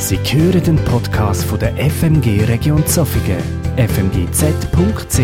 Sie 0.00 0.16
hören 0.16 0.62
den 0.62 0.76
Podcast 0.84 1.42
von 1.42 1.58
der 1.58 1.74
FMG 1.76 2.44
Region 2.44 2.86
Zofingen, 2.86 3.42
fmgz.ch. 3.76 5.18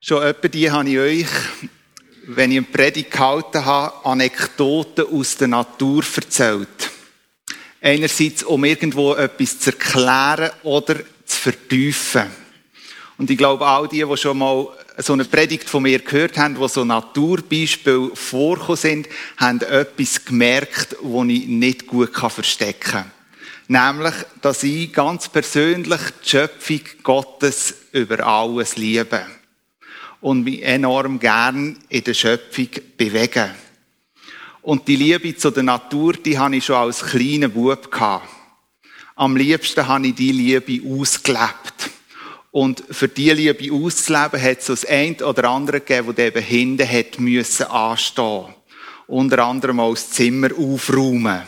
Schon 0.00 0.22
etwa 0.22 0.48
die 0.48 0.70
habe 0.70 0.88
ich 0.90 0.98
euch, 0.98 1.26
wenn 2.26 2.52
ich 2.52 2.58
eine 2.58 2.66
Predigt 2.66 3.10
gehalten 3.10 3.64
habe, 3.64 4.04
Anekdoten 4.04 5.06
aus 5.06 5.38
der 5.38 5.48
Natur 5.48 6.04
erzählt. 6.14 6.90
Einerseits, 7.80 8.42
um 8.42 8.62
irgendwo 8.66 9.14
etwas 9.14 9.58
zu 9.60 9.70
erklären 9.70 10.50
oder 10.62 10.96
zu 11.24 11.36
vertiefen. 11.40 12.26
Und 13.16 13.30
ich 13.30 13.38
glaube, 13.38 13.66
all 13.66 13.88
die, 13.88 14.04
die 14.04 14.16
schon 14.18 14.36
mal 14.36 14.68
so 14.98 15.12
eine 15.12 15.24
Predigt 15.24 15.68
von 15.68 15.84
mir 15.84 16.00
gehört 16.00 16.36
haben, 16.36 16.58
wo 16.58 16.66
so 16.66 16.84
Naturbeispiele 16.84 18.10
vorkommen 18.14 18.76
sind, 18.76 19.08
haben 19.36 19.60
etwas 19.60 20.24
gemerkt, 20.24 20.96
das 21.02 21.28
ich 21.28 21.46
nicht 21.46 21.86
gut 21.86 22.16
verstecken 22.16 22.80
kann. 22.80 23.12
Nämlich, 23.68 24.14
dass 24.40 24.62
ich 24.62 24.92
ganz 24.92 25.28
persönlich 25.28 26.00
die 26.24 26.28
Schöpfung 26.30 26.80
Gottes 27.02 27.74
über 27.92 28.26
alles 28.26 28.76
liebe. 28.76 29.24
Und 30.20 30.42
mich 30.42 30.62
enorm 30.62 31.20
gern 31.20 31.78
in 31.88 32.02
der 32.02 32.14
Schöpfung 32.14 32.68
bewege. 32.96 33.54
Und 34.62 34.88
die 34.88 34.96
Liebe 34.96 35.36
zu 35.36 35.50
der 35.50 35.62
Natur, 35.62 36.14
die 36.14 36.38
habe 36.38 36.56
ich 36.56 36.64
schon 36.64 36.76
als 36.76 37.04
kleiner 37.04 37.48
Bub. 37.48 37.88
Am 39.14 39.36
liebsten 39.36 39.86
habe 39.86 40.08
ich 40.08 40.14
die 40.14 40.32
Liebe 40.32 40.82
ausgelebt. 41.00 41.90
Und 42.50 42.82
für 42.90 43.08
diese 43.08 43.34
Liebe 43.34 43.72
auszuleben, 43.72 44.40
hat 44.42 44.58
es 44.60 44.66
das 44.66 44.84
eine 44.84 45.16
oder 45.24 45.50
andere 45.50 45.80
gegeben, 45.80 46.14
das 46.14 46.26
eben 46.26 46.42
hinten 46.42 46.88
hat 46.88 47.20
müssen 47.20 47.66
anstehen. 47.66 48.54
Unter 49.06 49.44
anderem 49.44 49.80
auch 49.80 49.94
das 49.94 50.10
Zimmer 50.10 50.50
aufräumen. 50.56 51.42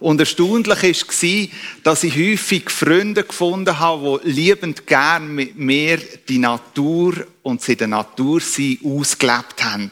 Und 0.00 0.18
erstaunlich 0.18 0.82
war, 0.82 1.48
dass 1.84 2.02
ich 2.02 2.16
häufig 2.16 2.70
Freunde 2.70 3.22
gefunden 3.22 3.78
habe, 3.78 4.20
die 4.24 4.30
liebend 4.32 4.86
gern 4.86 5.32
mit 5.32 5.56
mir 5.56 5.98
die 6.28 6.38
Natur 6.38 7.24
und 7.42 7.62
sie 7.62 7.76
der 7.76 7.86
Natur 7.86 8.40
sein 8.40 8.78
ausgelebt 8.84 9.62
haben. 9.62 9.90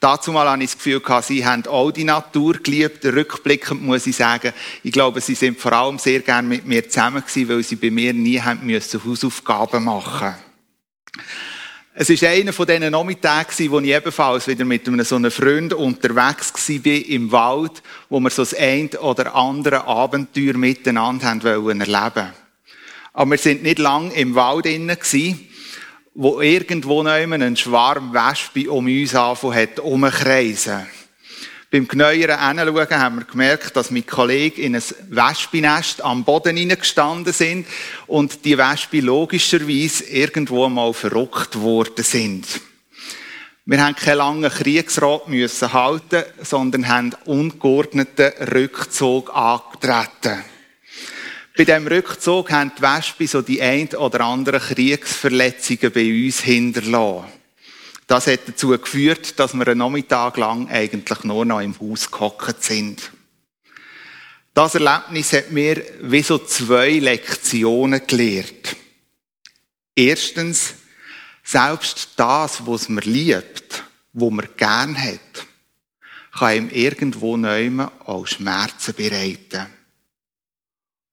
Dazu 0.00 0.32
mal 0.32 0.48
habe 0.48 0.64
ich 0.64 0.70
das 0.70 0.78
Gefühl 0.78 1.02
sie 1.22 1.44
haben 1.44 1.66
auch 1.66 1.90
die 1.90 2.04
Natur 2.04 2.54
geliebt. 2.54 3.04
Rückblickend 3.04 3.82
muss 3.82 4.06
ich 4.06 4.16
sagen, 4.16 4.54
ich 4.82 4.92
glaube, 4.92 5.20
sie 5.20 5.34
sind 5.34 5.60
vor 5.60 5.74
allem 5.74 5.98
sehr 5.98 6.20
gern 6.20 6.48
mit 6.48 6.66
mir 6.66 6.88
zusammen 6.88 7.22
gewesen, 7.22 7.48
weil 7.50 7.62
sie 7.62 7.76
bei 7.76 7.90
mir 7.90 8.14
nie 8.14 8.40
haben 8.40 8.64
müssen 8.64 9.04
Hausaufgaben 9.04 9.84
machen. 9.84 10.34
Es 11.92 12.08
ist 12.08 12.24
einer 12.24 12.54
von 12.54 12.66
diesen 12.66 12.90
Nachmittagen, 12.90 13.70
wo 13.70 13.78
ich 13.80 13.90
ebenfalls 13.90 14.46
wieder 14.46 14.64
mit 14.64 14.88
einem 14.88 15.04
so 15.04 15.16
einem 15.16 15.30
Freund 15.30 15.74
unterwegs 15.74 16.50
war 16.56 16.92
im 16.92 17.30
Wald, 17.30 17.82
wo 18.08 18.20
wir 18.20 18.30
so 18.30 18.40
das 18.40 18.54
ein 18.54 18.88
oder 19.00 19.34
andere 19.34 19.86
Abenteuer 19.86 20.54
miteinander 20.54 21.26
haben 21.26 21.42
erleben. 21.42 22.32
Aber 23.12 23.30
wir 23.32 23.38
sind 23.38 23.64
nicht 23.64 23.78
lang 23.78 24.12
im 24.12 24.34
Wald 24.34 24.64
innen 24.64 24.98
gewesen 24.98 25.49
wo 26.14 26.40
irgendwo 26.40 27.02
noch 27.02 27.12
ein 27.12 27.56
Schwarm 27.56 28.12
Wespen 28.12 28.68
um 28.68 28.86
uns 28.86 29.14
angefangen 29.14 29.54
hat, 29.54 29.80
umkreisen. 29.80 30.86
Beim 31.70 31.86
genaueren 31.86 32.40
Hinschauen 32.40 32.98
haben 32.98 33.18
wir 33.20 33.24
gemerkt, 33.24 33.76
dass 33.76 33.92
mein 33.92 34.04
Kollege 34.04 34.60
in 34.60 34.74
ein 34.74 34.82
Wespennest 35.08 36.02
am 36.02 36.24
Boden 36.24 36.56
hineingestanden 36.56 37.32
sind 37.32 37.64
und 38.08 38.44
die 38.44 38.58
Wespen 38.58 39.04
logischerweise 39.04 40.04
irgendwo 40.04 40.68
mal 40.68 40.92
verrückt 40.92 41.60
worden 41.60 42.02
sind. 42.02 42.60
Wir 43.66 43.84
haben 43.84 43.94
keinen 43.94 44.18
langen 44.18 44.50
Kriegsrat 44.50 45.28
müssen 45.28 45.72
halten, 45.72 46.24
sondern 46.42 46.88
haben 46.88 47.14
ungeordneten 47.24 48.32
Rückzug 48.52 49.32
angetreten. 49.32 50.42
Bei 51.56 51.64
diesem 51.64 51.86
Rückzug 51.86 52.52
haben 52.52 52.72
die 52.78 52.82
Wespen 52.82 53.26
so 53.26 53.42
die 53.42 53.60
ein 53.60 53.88
oder 53.88 54.20
anderen 54.20 54.60
Kriegsverletzungen 54.60 55.92
bei 55.92 56.24
uns 56.24 56.40
hinterlassen. 56.40 57.26
Das 58.06 58.26
hat 58.26 58.40
dazu 58.46 58.68
geführt, 58.70 59.38
dass 59.38 59.54
wir 59.54 59.66
einen 59.68 59.78
Nachmittag 59.78 60.36
lang 60.36 60.68
eigentlich 60.68 61.24
nur 61.24 61.44
noch 61.44 61.60
im 61.60 61.78
Haus 61.78 62.10
gehockt 62.10 62.62
sind. 62.62 63.10
Das 64.54 64.74
Erlebnis 64.74 65.32
hat 65.32 65.50
mir 65.52 65.82
wie 66.02 66.22
so 66.22 66.38
zwei 66.38 66.98
Lektionen 66.98 68.04
gelehrt. 68.06 68.76
Erstens, 69.94 70.74
selbst 71.44 72.10
das, 72.16 72.66
was 72.66 72.88
man 72.88 73.04
liebt, 73.04 73.84
wo 74.12 74.30
man 74.30 74.48
gern 74.56 75.00
hat, 75.00 75.46
kann 76.36 76.56
ihm 76.56 76.70
irgendwo 76.70 77.36
neuem 77.36 77.80
auch 77.80 78.26
Schmerzen 78.26 78.94
bereiten. 78.94 79.66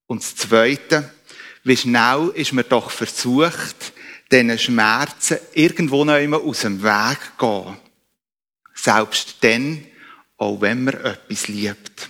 Und 0.08 0.24
das 0.24 0.36
Zweite, 0.36 1.12
wie 1.64 1.78
schnell 1.78 2.32
ist 2.34 2.54
man 2.54 2.66
doch 2.68 2.90
versucht, 2.90 3.94
diesen 4.32 4.58
Schmerzen 4.58 5.38
irgendwo 5.54 6.04
noch 6.04 6.18
immer 6.18 6.42
aus 6.42 6.62
dem 6.62 6.82
Weg 6.82 7.20
zu 7.38 7.46
gehen. 7.46 7.78
Selbst 8.74 9.38
dann, 9.42 9.84
auch 10.38 10.62
wenn 10.62 10.86
man 10.86 10.94
etwas 10.96 11.48
liebt. 11.48 12.10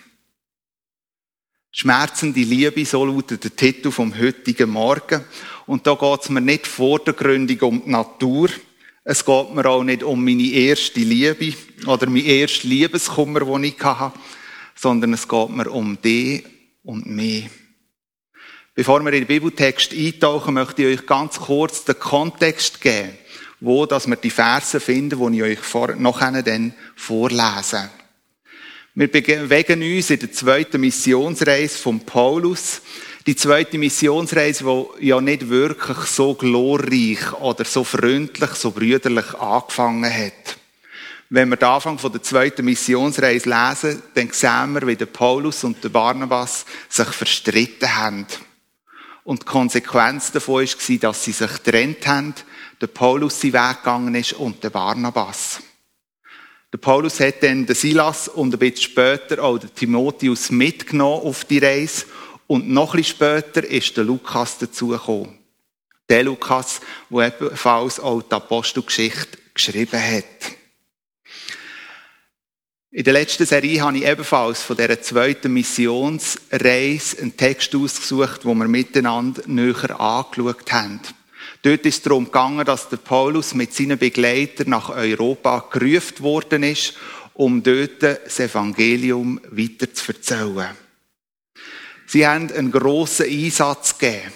Schmerzende 1.72 2.40
Liebe, 2.42 2.86
so 2.86 3.06
lautet 3.06 3.44
der 3.44 3.56
Titel 3.56 3.92
vom 3.92 4.18
heutigen 4.18 4.70
Morgen. 4.70 5.24
Und 5.68 5.86
da 5.86 5.94
geht 5.94 6.24
es 6.24 6.30
mir 6.30 6.42
nicht 6.42 6.66
vordergründig 6.66 7.62
um 7.62 7.84
die 7.84 7.92
Natur. 7.92 8.50
Es 9.04 9.24
geht 9.24 9.54
mir 9.54 9.66
auch 9.66 9.84
nicht 9.84 10.04
um 10.04 10.24
meine 10.24 10.48
erste 10.48 11.00
Liebe 11.00 11.54
oder 11.86 12.10
mein 12.10 12.26
erster 12.26 12.68
Liebeskummer, 12.68 13.42
den 13.42 13.64
ich 13.64 13.80
hatte, 13.80 14.20
sondern 14.76 15.14
es 15.14 15.28
geht 15.28 15.50
mir 15.50 15.70
um 15.72 15.98
die 16.02 16.44
und 16.84 17.06
mich. 17.06 17.50
Bevor 18.78 19.04
wir 19.04 19.12
in 19.12 19.22
den 19.22 19.26
Bibeltext 19.26 19.92
eintauchen, 19.92 20.54
möchte 20.54 20.84
ich 20.84 21.00
euch 21.00 21.08
ganz 21.08 21.40
kurz 21.40 21.84
den 21.84 21.98
Kontext 21.98 22.80
geben, 22.80 23.18
wo 23.60 23.88
dass 23.88 24.06
wir 24.06 24.18
die 24.18 24.30
Verse 24.30 24.80
finden, 24.80 25.32
die 25.32 25.38
ich 25.38 25.44
euch 25.44 25.60
vor, 25.60 25.96
nachher 25.96 26.44
dann 26.44 26.76
vorlese. 26.96 27.90
Wir 28.94 29.12
bewegen 29.12 29.82
uns 29.82 30.12
in 30.12 30.20
der 30.20 30.32
zweiten 30.32 30.80
Missionsreise 30.80 31.76
von 31.76 32.02
Paulus. 32.02 32.84
Die 33.26 33.36
zweite 33.36 33.80
Missionsreise, 33.80 34.64
die 35.02 35.08
ja 35.08 35.22
nicht 35.22 35.50
wirklich 35.50 35.98
so 35.98 36.36
glorreich 36.36 37.34
oder 37.42 37.66
so 37.66 37.84
freundlich, 37.84 38.52
so 38.52 38.70
brüderlich 38.70 39.34
angefangen 39.34 40.14
hat. 40.14 40.56
Wenn 41.32 41.50
wir 41.50 41.58
den 41.58 41.68
Anfang 41.68 41.98
der 41.98 42.22
zweiten 42.22 42.66
Missionsreise 42.66 43.50
lesen, 43.50 44.04
dann 44.14 44.30
sehen 44.32 44.74
wir, 44.74 44.86
wie 44.86 44.96
der 44.96 45.08
Paulus 45.08 45.64
und 45.64 45.84
der 45.84 45.90
Barnabas 45.90 46.68
sich 46.90 47.08
verstritten 47.08 47.96
haben. 47.96 48.28
Und 49.28 49.42
die 49.42 49.46
Konsequenz 49.46 50.32
davon 50.32 50.66
war, 50.66 50.98
dass 51.00 51.26
sie 51.26 51.34
sich 51.34 51.52
getrennt 51.52 52.08
haben, 52.08 52.34
der 52.80 52.88
Paulus 52.88 53.42
sein 53.42 53.52
Weg 53.52 53.80
gegangen 53.80 54.16
ist 54.16 54.32
und 54.32 54.64
der 54.64 54.70
Barnabas. 54.70 55.60
Der 56.72 56.78
Paulus 56.78 57.20
hat 57.20 57.44
dann 57.44 57.66
den 57.66 57.76
Silas 57.76 58.30
und 58.30 58.54
ein 58.54 58.60
bisschen 58.60 58.84
später 58.84 59.44
auch 59.44 59.58
den 59.58 59.76
Timotheus 59.76 60.50
mitgenommen 60.50 61.24
auf 61.26 61.44
die 61.44 61.58
Reise. 61.58 62.06
Und 62.48 62.70
noch 62.70 62.94
ein 62.94 63.02
bisschen 63.02 63.18
später 63.18 63.66
ist 63.66 63.98
der 63.98 64.06
Lukas 64.06 64.60
dazugekommen. 64.60 65.38
Der 66.08 66.24
Lukas, 66.24 66.80
der 67.10 67.28
ebenfalls 67.28 68.00
auch 68.00 68.22
die 68.22 68.34
Apostelgeschichte 68.34 69.40
geschrieben 69.54 70.02
hat. 70.02 70.57
In 72.90 73.04
der 73.04 73.14
letzten 73.14 73.46
Serie 73.46 73.82
habe 73.82 73.98
ich 73.98 74.06
ebenfalls 74.06 74.62
von 74.62 74.78
dieser 74.78 75.02
zweiten 75.02 75.52
Missionsreise 75.52 77.20
einen 77.20 77.36
Text 77.36 77.76
ausgesucht, 77.76 78.46
wo 78.46 78.54
wir 78.54 78.68
miteinander 78.70 79.42
näher 79.46 80.00
angeschaut 80.00 80.72
haben. 80.72 81.02
Dort 81.64 81.86
ist 81.86 81.98
es 81.98 82.02
darum 82.04 82.26
gegangen, 82.26 82.66
dass 82.66 82.88
der 82.88 82.98
Paulus 82.98 83.54
mit 83.54 83.74
seinen 83.74 83.98
Begleitern 83.98 84.70
nach 84.70 84.88
Europa 84.90 85.68
gerufen 85.70 86.20
worden 86.22 86.64
ist, 86.64 86.94
um 87.34 87.62
dort 87.62 88.02
das 88.04 88.40
Evangelium 88.40 89.42
weiter 89.52 89.94
zu 89.94 90.14
erzählen. 90.14 90.70
Sie 92.06 92.26
haben 92.26 92.50
einen 92.54 92.72
grossen 92.72 93.26
Einsatz 93.26 93.98
gegeben, 93.98 94.32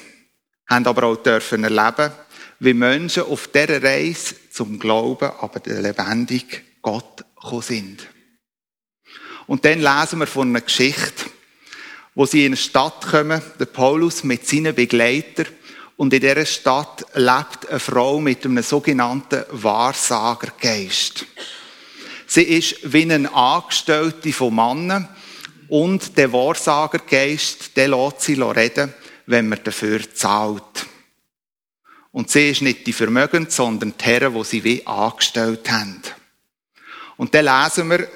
haben 0.68 0.88
aber 0.88 1.04
auch 1.04 1.24
dürfen 1.24 1.64
erleben, 1.64 2.12
wie 2.60 2.74
Menschen 2.74 3.24
auf 3.24 3.48
dieser 3.48 3.82
Reise 3.82 4.36
zum 4.52 4.78
Glauben, 4.78 5.32
aber 5.40 5.62
der 5.62 5.82
lebendigen 5.82 6.60
Gott 6.82 7.24
gekommen 7.42 7.62
sind. 7.62 8.08
Und 9.52 9.66
dann 9.66 9.82
lesen 9.82 10.20
wir 10.20 10.28
von 10.28 10.48
einer 10.48 10.62
Geschichte, 10.62 11.26
wo 12.16 12.26
sie 12.26 12.46
in 12.46 12.54
eine 12.54 12.56
Stadt 12.56 13.06
kommen, 13.06 13.42
der 13.60 13.66
Paulus 13.66 14.24
mit 14.24 14.48
seinen 14.48 14.74
Begleitern, 14.74 15.48
und 15.98 16.14
in 16.14 16.22
dieser 16.22 16.46
Stadt 16.46 17.06
lebt 17.16 17.68
eine 17.68 17.82
Frau 17.82 18.22
mit 18.22 18.46
einem 18.46 18.64
sogenannten 18.64 19.44
Wahrsagergeist. 19.52 21.26
Sie 22.28 22.44
ist 22.44 22.94
wie 22.94 23.02
eine 23.02 23.30
Angestellte 23.34 24.32
von 24.32 24.56
Mannen 24.56 25.10
und 25.68 26.18
der 26.18 26.32
Wahrsagergeist, 26.32 27.76
der 27.76 27.90
lässt 27.90 28.22
sie 28.22 28.42
reden, 28.42 28.94
wenn 29.26 29.50
man 29.50 29.60
dafür 29.66 30.00
zahlt. 30.14 30.86
Und 32.14 32.30
sie 32.30 32.52
ist 32.52 32.62
nicht 32.62 32.88
die 32.88 32.94
Vermögend, 32.94 33.52
sondern 33.52 33.96
die 34.00 34.06
Herren, 34.06 34.34
die 34.34 34.44
sie 34.46 34.64
wie 34.64 34.88
angestellt 34.88 35.70
haben. 35.70 36.02
Und 37.18 37.36
dann 37.36 37.44
lesen 37.44 37.90
wir 37.90 38.08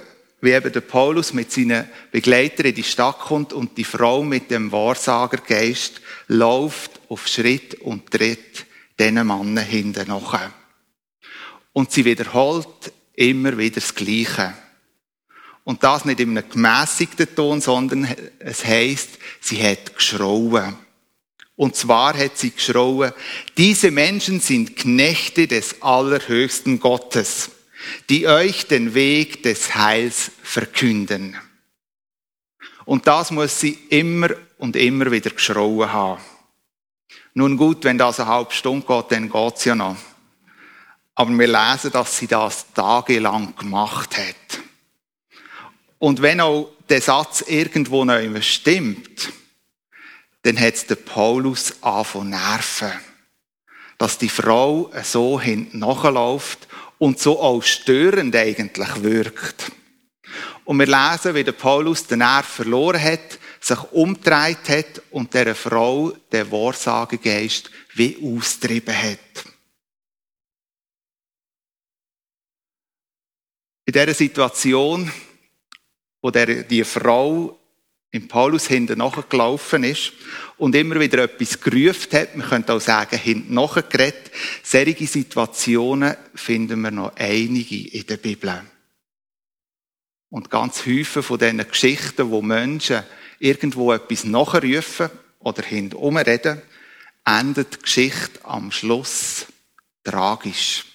wie 0.42 0.52
eben 0.52 0.72
der 0.72 0.82
Paulus 0.82 1.34
mit 1.34 1.52
seinen 1.52 1.90
Begleitern 2.12 2.68
in 2.68 2.76
die 2.76 2.84
Stadt 2.84 3.20
kommt 3.20 3.54
und 3.54 3.78
die 3.78 3.84
Frau 3.84 4.24
mit 4.24 4.52
dem 4.52 4.72
Wahrsagergeist 4.72 6.02
läuft 6.28 7.00
auf 7.10 7.28
Schritt 7.28 7.76
und 7.76 8.12
Tritt 8.12 8.66
diesen 9.00 9.26
Mann 9.28 9.58
hinten 9.58 10.08
nach. 10.08 10.52
Und 11.74 11.92
sie 11.92 12.06
wiederholt 12.06 12.94
immer 13.16 13.58
wieder 13.58 13.76
das 13.76 13.94
Gleiche. 13.96 14.54
Und 15.64 15.84
das 15.84 16.06
nicht 16.06 16.20
in 16.20 16.38
einem 16.38 16.50
gemäßigten 16.50 17.36
Ton, 17.36 17.60
sondern 17.60 18.08
es 18.40 18.64
heißt, 18.64 19.18
sie 19.42 19.62
hat 19.64 19.96
geschrauen. 19.96 20.76
Und 21.56 21.76
zwar 21.76 22.16
hat 22.18 22.38
sie 22.38 22.52
geschrauen, 22.52 23.14
diese 23.58 23.90
Menschen 23.90 24.40
sind 24.42 24.76
Knechte 24.76 25.48
des 25.48 25.82
allerhöchsten 25.82 26.80
Gottes, 26.80 27.50
die 28.10 28.28
euch 28.28 28.68
den 28.68 28.94
Weg 28.94 29.44
des 29.44 29.76
Heils 29.76 30.32
verkünden. 30.44 31.38
Und 32.86 33.08
das 33.08 33.32
muss 33.32 33.60
sie 33.60 33.78
immer 33.90 34.30
und 34.58 34.76
immer 34.76 35.12
wieder 35.12 35.32
geschrauen 35.32 35.92
haben. 35.92 36.22
Nun 37.34 37.58
gut, 37.58 37.84
wenn 37.84 37.98
das 37.98 38.20
eine 38.20 38.30
halbe 38.30 38.54
Stunde 38.54 38.86
geht, 38.86 39.12
dann 39.12 39.30
geht's 39.30 39.66
ja 39.66 39.76
noch. 39.76 39.98
Aber 41.16 41.32
wir 41.32 41.48
lesen, 41.48 41.92
dass 41.92 42.18
sie 42.18 42.28
das 42.28 42.72
tagelang 42.74 43.56
gemacht 43.56 44.18
hat. 44.18 44.62
Und 45.98 46.22
wenn 46.22 46.42
auch 46.42 46.70
der 46.90 47.02
Satz 47.02 47.42
irgendwo 47.48 48.06
neu 48.06 48.42
stimmt, 48.42 49.32
dann 50.44 50.60
hat 50.60 50.90
der 50.90 50.96
Paulus 50.96 51.82
angefangen 51.82 52.30
nerven. 52.30 52.92
Dass 53.98 54.18
die 54.18 54.30
Frau 54.30 54.92
so 55.04 55.40
hinten 55.40 55.80
nachläuft 55.80 56.68
und 56.98 57.20
so 57.20 57.40
auch 57.40 57.62
störend 57.62 58.36
eigentlich 58.36 59.04
wirkt. 59.04 59.72
Und 60.64 60.80
wir 60.80 60.88
lesen, 60.88 61.36
wie 61.36 61.44
der 61.44 61.52
Paulus 61.52 62.08
den 62.08 62.20
Nerv 62.20 62.46
verloren 62.46 63.02
hat, 63.02 63.40
sich 63.60 63.80
umgedreht 63.92 64.70
hat 64.70 65.02
und 65.12 65.34
der 65.34 65.56
Frau 65.56 66.12
den 66.32 66.52
Wahrsagegeist 66.52 67.70
wie 67.94 68.18
austrieben 68.38 68.96
hat. 68.96 69.46
In 73.86 73.94
dieser 73.94 74.14
Situation, 74.14 75.12
wo 76.22 76.32
der, 76.32 76.64
die 76.64 76.84
Frau 76.84 77.60
im 78.16 78.30
Paulus 78.30 78.68
hinten 78.68 79.00
nachgelaufen 79.00 79.84
ist 79.84 80.14
und 80.58 80.74
immer 80.74 81.00
wieder 81.02 81.24
etwas 81.24 81.60
gerufen 81.60 82.14
hat, 82.14 82.38
man 82.38 82.48
könnte 82.48 82.74
auch 82.74 82.80
sagen, 82.80 83.18
hinten 83.18 83.54
nachgeredet, 83.54 84.32
solche 84.64 85.06
Situationen 85.06 86.16
finden 86.34 86.80
wir 86.80 86.92
noch 86.92 87.16
einige 87.18 87.90
in 87.90 88.08
der 88.08 88.16
Bibel. 88.16 88.62
Und 90.30 90.50
ganz 90.50 90.86
häufig 90.86 91.26
von 91.26 91.38
diesen 91.38 91.68
Geschichten, 91.68 92.30
wo 92.30 92.42
Menschen 92.42 93.04
irgendwo 93.40 93.92
etwas 93.92 94.24
nachrufen 94.24 95.10
oder 95.40 95.64
hinten 95.64 96.18
reden, 96.18 96.62
endet 97.26 97.74
die 97.74 97.82
Geschichte 97.82 98.40
am 98.44 98.72
Schluss 98.72 99.48
tragisch. 100.06 100.86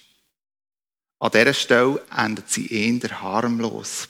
An 1.19 1.31
dieser 1.31 1.53
Stelle 1.53 2.03
endet 2.15 2.49
sie 2.49 2.65
eher 2.67 3.21
harmlos. 3.21 4.09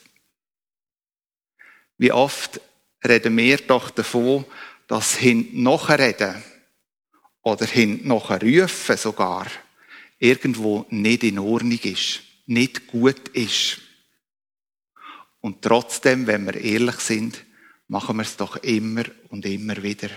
Wie 1.97 2.13
oft 2.13 2.61
reden 3.03 3.37
wir 3.37 3.57
doch 3.57 3.89
davon, 3.89 4.45
dass 4.87 5.15
hinten 5.15 5.67
reden 5.67 6.43
oder 7.41 7.65
hinten 7.65 8.11
rufen 8.11 8.97
sogar 8.97 9.47
irgendwo 10.19 10.85
nicht 10.89 11.23
in 11.23 11.39
Ordnung 11.39 11.79
ist, 11.83 12.21
nicht 12.45 12.87
gut 12.87 13.29
ist. 13.29 13.79
Und 15.39 15.61
trotzdem, 15.61 16.27
wenn 16.27 16.45
wir 16.45 16.55
ehrlich 16.55 16.97
sind, 16.97 17.43
machen 17.87 18.17
wir 18.17 18.23
es 18.23 18.37
doch 18.37 18.57
immer 18.57 19.03
und 19.29 19.45
immer 19.45 19.81
wieder. 19.81 20.09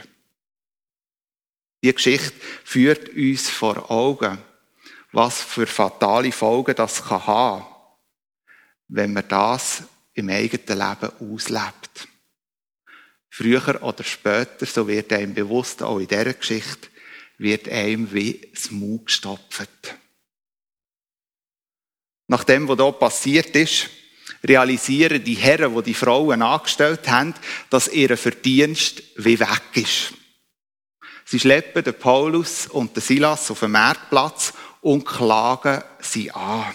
Die 1.83 1.93
Geschichte 1.93 2.33
führt 2.65 3.09
uns 3.11 3.49
vor 3.49 3.91
Augen, 3.91 4.39
was 5.13 5.43
für 5.43 5.67
fatale 5.67 6.33
Folgen 6.33 6.75
das 6.75 7.05
kann 7.05 7.27
haben, 7.27 7.65
wenn 8.89 9.13
man 9.13 9.29
das 9.29 9.85
im 10.15 10.29
eigenen 10.29 10.79
Leben 10.79 11.33
auslebt. 11.33 12.09
Früher 13.37 13.83
oder 13.83 14.05
später, 14.05 14.65
so 14.65 14.87
wird 14.87 15.13
einem 15.13 15.35
bewusst, 15.35 15.83
auch 15.83 15.99
in 15.99 16.07
dieser 16.07 16.35
Geschichte, 16.35 16.87
wird 17.37 17.69
einem 17.69 18.13
wie 18.13 18.49
das 18.55 18.71
Mund 18.71 19.07
gestopft. 19.07 19.69
Nach 22.29 22.45
dem, 22.45 22.69
was 22.69 22.79
hier 22.79 22.93
passiert 22.93 23.57
ist, 23.57 23.91
realisieren 24.45 25.25
die 25.25 25.35
Herren, 25.35 25.75
die 25.75 25.83
die 25.83 25.95
Frauen 25.95 26.43
angestellt 26.43 27.09
haben, 27.09 27.35
dass 27.71 27.89
ihr 27.89 28.17
Verdienst 28.17 29.03
wie 29.17 29.41
weg 29.41 29.63
ist. 29.75 30.15
Sie 31.25 31.41
schleppen 31.41 31.83
den 31.83 31.99
Paulus 31.99 32.69
und 32.69 32.95
den 32.95 33.03
Silas 33.03 33.51
auf 33.51 33.59
den 33.59 33.73
Marktplatz 33.73 34.53
und 34.81 35.05
klagen 35.05 35.83
sie 35.99 36.31
an. 36.31 36.73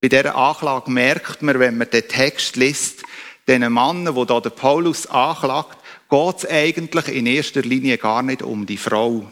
Bei 0.00 0.06
dieser 0.06 0.36
Anklage 0.36 0.88
merkt 0.88 1.42
man, 1.42 1.58
wenn 1.58 1.78
man 1.78 1.90
den 1.90 2.06
Text 2.06 2.54
liest, 2.54 3.02
den 3.48 3.72
Mann, 3.72 4.14
wo 4.14 4.24
da 4.24 4.40
der 4.40 4.50
Paulus 4.50 5.06
anklagt, 5.06 5.78
geht 6.10 6.36
es 6.36 6.46
eigentlich 6.46 7.08
in 7.08 7.26
erster 7.26 7.62
Linie 7.62 7.98
gar 7.98 8.22
nicht 8.22 8.42
um 8.42 8.66
die 8.66 8.76
Frau. 8.76 9.30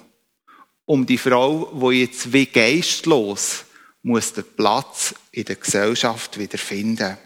Um 0.85 1.07
die 1.07 1.19
Frau, 1.19 1.71
wo 1.73 1.91
jetzt 1.91 2.33
wie 2.33 2.47
geistlos 2.47 3.65
muss 4.03 4.35
den 4.35 4.45
Platz 4.57 5.15
in 5.33 5.47
der 5.47 5.57
Gesellschaft 5.57 6.39
wieder 6.39 6.59
finden. 6.59 7.17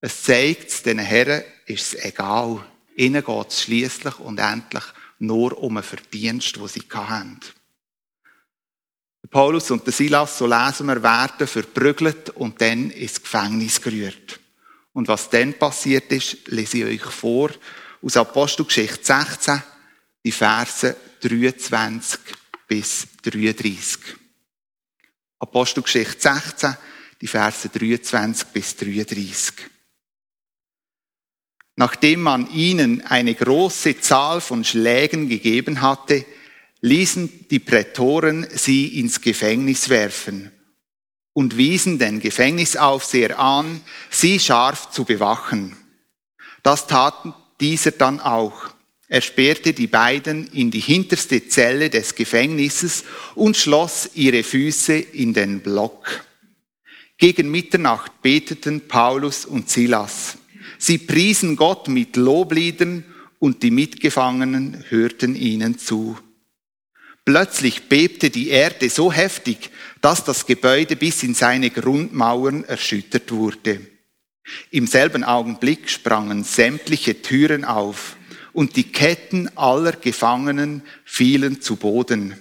Es 0.00 0.22
zeigt, 0.22 0.86
den 0.86 1.00
Herren 1.00 1.42
ist 1.66 1.94
es 1.94 2.04
egal. 2.04 2.64
Ihnen 2.94 3.24
geht 3.24 3.48
es 3.48 3.62
schliesslich 3.62 4.18
und 4.20 4.38
endlich 4.38 4.84
nur 5.18 5.58
um 5.58 5.76
einen 5.76 5.84
Verdienst, 5.84 6.60
wo 6.60 6.68
sie 6.68 6.84
haben. 6.92 7.40
Paulus 9.30 9.70
und 9.72 9.84
der 9.84 9.92
Silas, 9.92 10.38
so 10.38 10.46
lesen 10.46 10.86
wir, 10.86 11.02
werden 11.02 11.48
verprügelt 11.48 12.30
und 12.30 12.60
dann 12.60 12.90
ins 12.90 13.20
Gefängnis 13.20 13.82
gerührt. 13.82 14.38
Und 14.96 15.08
was 15.08 15.28
dann 15.28 15.52
passiert 15.52 16.10
ist, 16.10 16.48
lese 16.48 16.78
ich 16.78 17.04
euch 17.04 17.12
vor 17.12 17.50
aus 18.00 18.16
Apostelgeschichte 18.16 19.04
16, 19.04 19.62
die 20.24 20.32
Verse 20.32 20.96
23 21.20 22.18
bis 22.66 23.06
33. 23.22 23.98
Apostelgeschichte 25.38 26.18
16, 26.18 26.76
die 27.20 27.26
Verse 27.26 27.68
23 27.68 28.48
bis 28.48 28.74
33. 28.74 29.54
Nachdem 31.74 32.22
man 32.22 32.50
ihnen 32.50 33.02
eine 33.02 33.34
große 33.34 34.00
Zahl 34.00 34.40
von 34.40 34.64
Schlägen 34.64 35.28
gegeben 35.28 35.82
hatte, 35.82 36.24
ließen 36.80 37.48
die 37.50 37.58
Prätoren 37.58 38.46
sie 38.50 38.98
ins 38.98 39.20
Gefängnis 39.20 39.90
werfen 39.90 40.55
und 41.36 41.58
wiesen 41.58 41.98
den 41.98 42.18
Gefängnisaufseher 42.18 43.38
an, 43.38 43.82
sie 44.08 44.40
scharf 44.40 44.90
zu 44.90 45.04
bewachen. 45.04 45.76
Das 46.62 46.86
tat 46.86 47.14
dieser 47.60 47.90
dann 47.90 48.20
auch. 48.20 48.70
Er 49.06 49.20
sperrte 49.20 49.74
die 49.74 49.86
beiden 49.86 50.50
in 50.52 50.70
die 50.70 50.80
hinterste 50.80 51.46
Zelle 51.46 51.90
des 51.90 52.14
Gefängnisses 52.14 53.04
und 53.34 53.54
schloss 53.54 54.08
ihre 54.14 54.42
Füße 54.42 54.94
in 54.94 55.34
den 55.34 55.60
Block. 55.60 56.24
Gegen 57.18 57.50
Mitternacht 57.50 58.22
beteten 58.22 58.88
Paulus 58.88 59.44
und 59.44 59.68
Silas. 59.68 60.38
Sie 60.78 60.96
priesen 60.96 61.54
Gott 61.56 61.88
mit 61.88 62.16
Lobliedern 62.16 63.04
und 63.38 63.62
die 63.62 63.70
Mitgefangenen 63.70 64.86
hörten 64.88 65.36
ihnen 65.36 65.78
zu. 65.78 66.16
Plötzlich 67.26 67.88
bebte 67.88 68.30
die 68.30 68.50
Erde 68.50 68.88
so 68.88 69.12
heftig, 69.12 69.70
dass 70.00 70.22
das 70.22 70.46
Gebäude 70.46 70.94
bis 70.94 71.24
in 71.24 71.34
seine 71.34 71.70
Grundmauern 71.70 72.62
erschüttert 72.62 73.32
wurde. 73.32 73.80
Im 74.70 74.86
selben 74.86 75.24
Augenblick 75.24 75.90
sprangen 75.90 76.44
sämtliche 76.44 77.20
Türen 77.22 77.64
auf 77.64 78.16
und 78.52 78.76
die 78.76 78.92
Ketten 78.92 79.50
aller 79.56 79.90
Gefangenen 79.90 80.82
fielen 81.04 81.60
zu 81.60 81.74
Boden. 81.74 82.40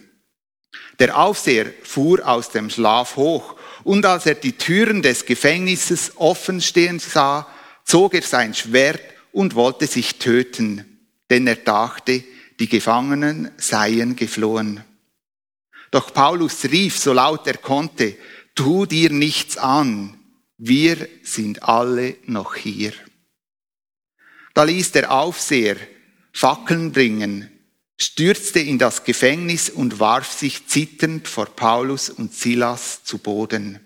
Der 0.99 1.17
Aufseher 1.17 1.65
fuhr 1.81 2.25
aus 2.27 2.51
dem 2.51 2.69
Schlaf 2.69 3.15
hoch 3.15 3.55
und 3.83 4.05
als 4.05 4.27
er 4.27 4.35
die 4.35 4.53
Türen 4.53 5.01
des 5.01 5.25
Gefängnisses 5.25 6.11
offen 6.17 6.61
stehen 6.61 6.99
sah, 6.99 7.47
zog 7.85 8.13
er 8.13 8.21
sein 8.21 8.53
Schwert 8.53 9.01
und 9.31 9.55
wollte 9.55 9.87
sich 9.87 10.19
töten, 10.19 10.85
denn 11.31 11.47
er 11.47 11.55
dachte, 11.55 12.23
die 12.59 12.69
Gefangenen 12.69 13.51
seien 13.57 14.15
geflohen. 14.15 14.83
Doch 15.91 16.13
Paulus 16.13 16.65
rief 16.65 16.97
so 16.97 17.13
laut 17.13 17.47
er 17.47 17.57
konnte, 17.57 18.17
tu 18.53 18.85
dir 18.85 19.11
nichts 19.11 19.57
an, 19.57 20.17
wir 20.57 21.07
sind 21.23 21.63
alle 21.63 22.15
noch 22.25 22.55
hier. 22.55 22.93
Da 24.53 24.63
ließ 24.63 24.93
der 24.93 25.11
Aufseher 25.11 25.75
Fackeln 26.31 26.91
bringen, 26.91 27.49
stürzte 27.97 28.59
in 28.59 28.77
das 28.77 29.03
Gefängnis 29.03 29.69
und 29.69 29.99
warf 29.99 30.31
sich 30.31 30.67
zitternd 30.67 31.27
vor 31.27 31.45
Paulus 31.45 32.09
und 32.09 32.33
Silas 32.33 33.03
zu 33.03 33.17
Boden. 33.17 33.79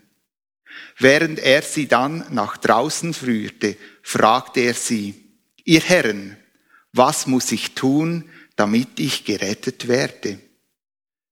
Während 0.98 1.38
er 1.38 1.62
sie 1.62 1.86
dann 1.86 2.24
nach 2.30 2.56
draußen 2.56 3.14
führte, 3.14 3.76
fragte 4.02 4.60
er 4.60 4.74
sie, 4.74 5.14
ihr 5.64 5.80
Herren, 5.80 6.36
was 6.92 7.26
muss 7.26 7.52
ich 7.52 7.74
tun, 7.74 8.28
damit 8.60 9.00
ich 9.00 9.24
gerettet 9.24 9.88
werde? 9.88 10.38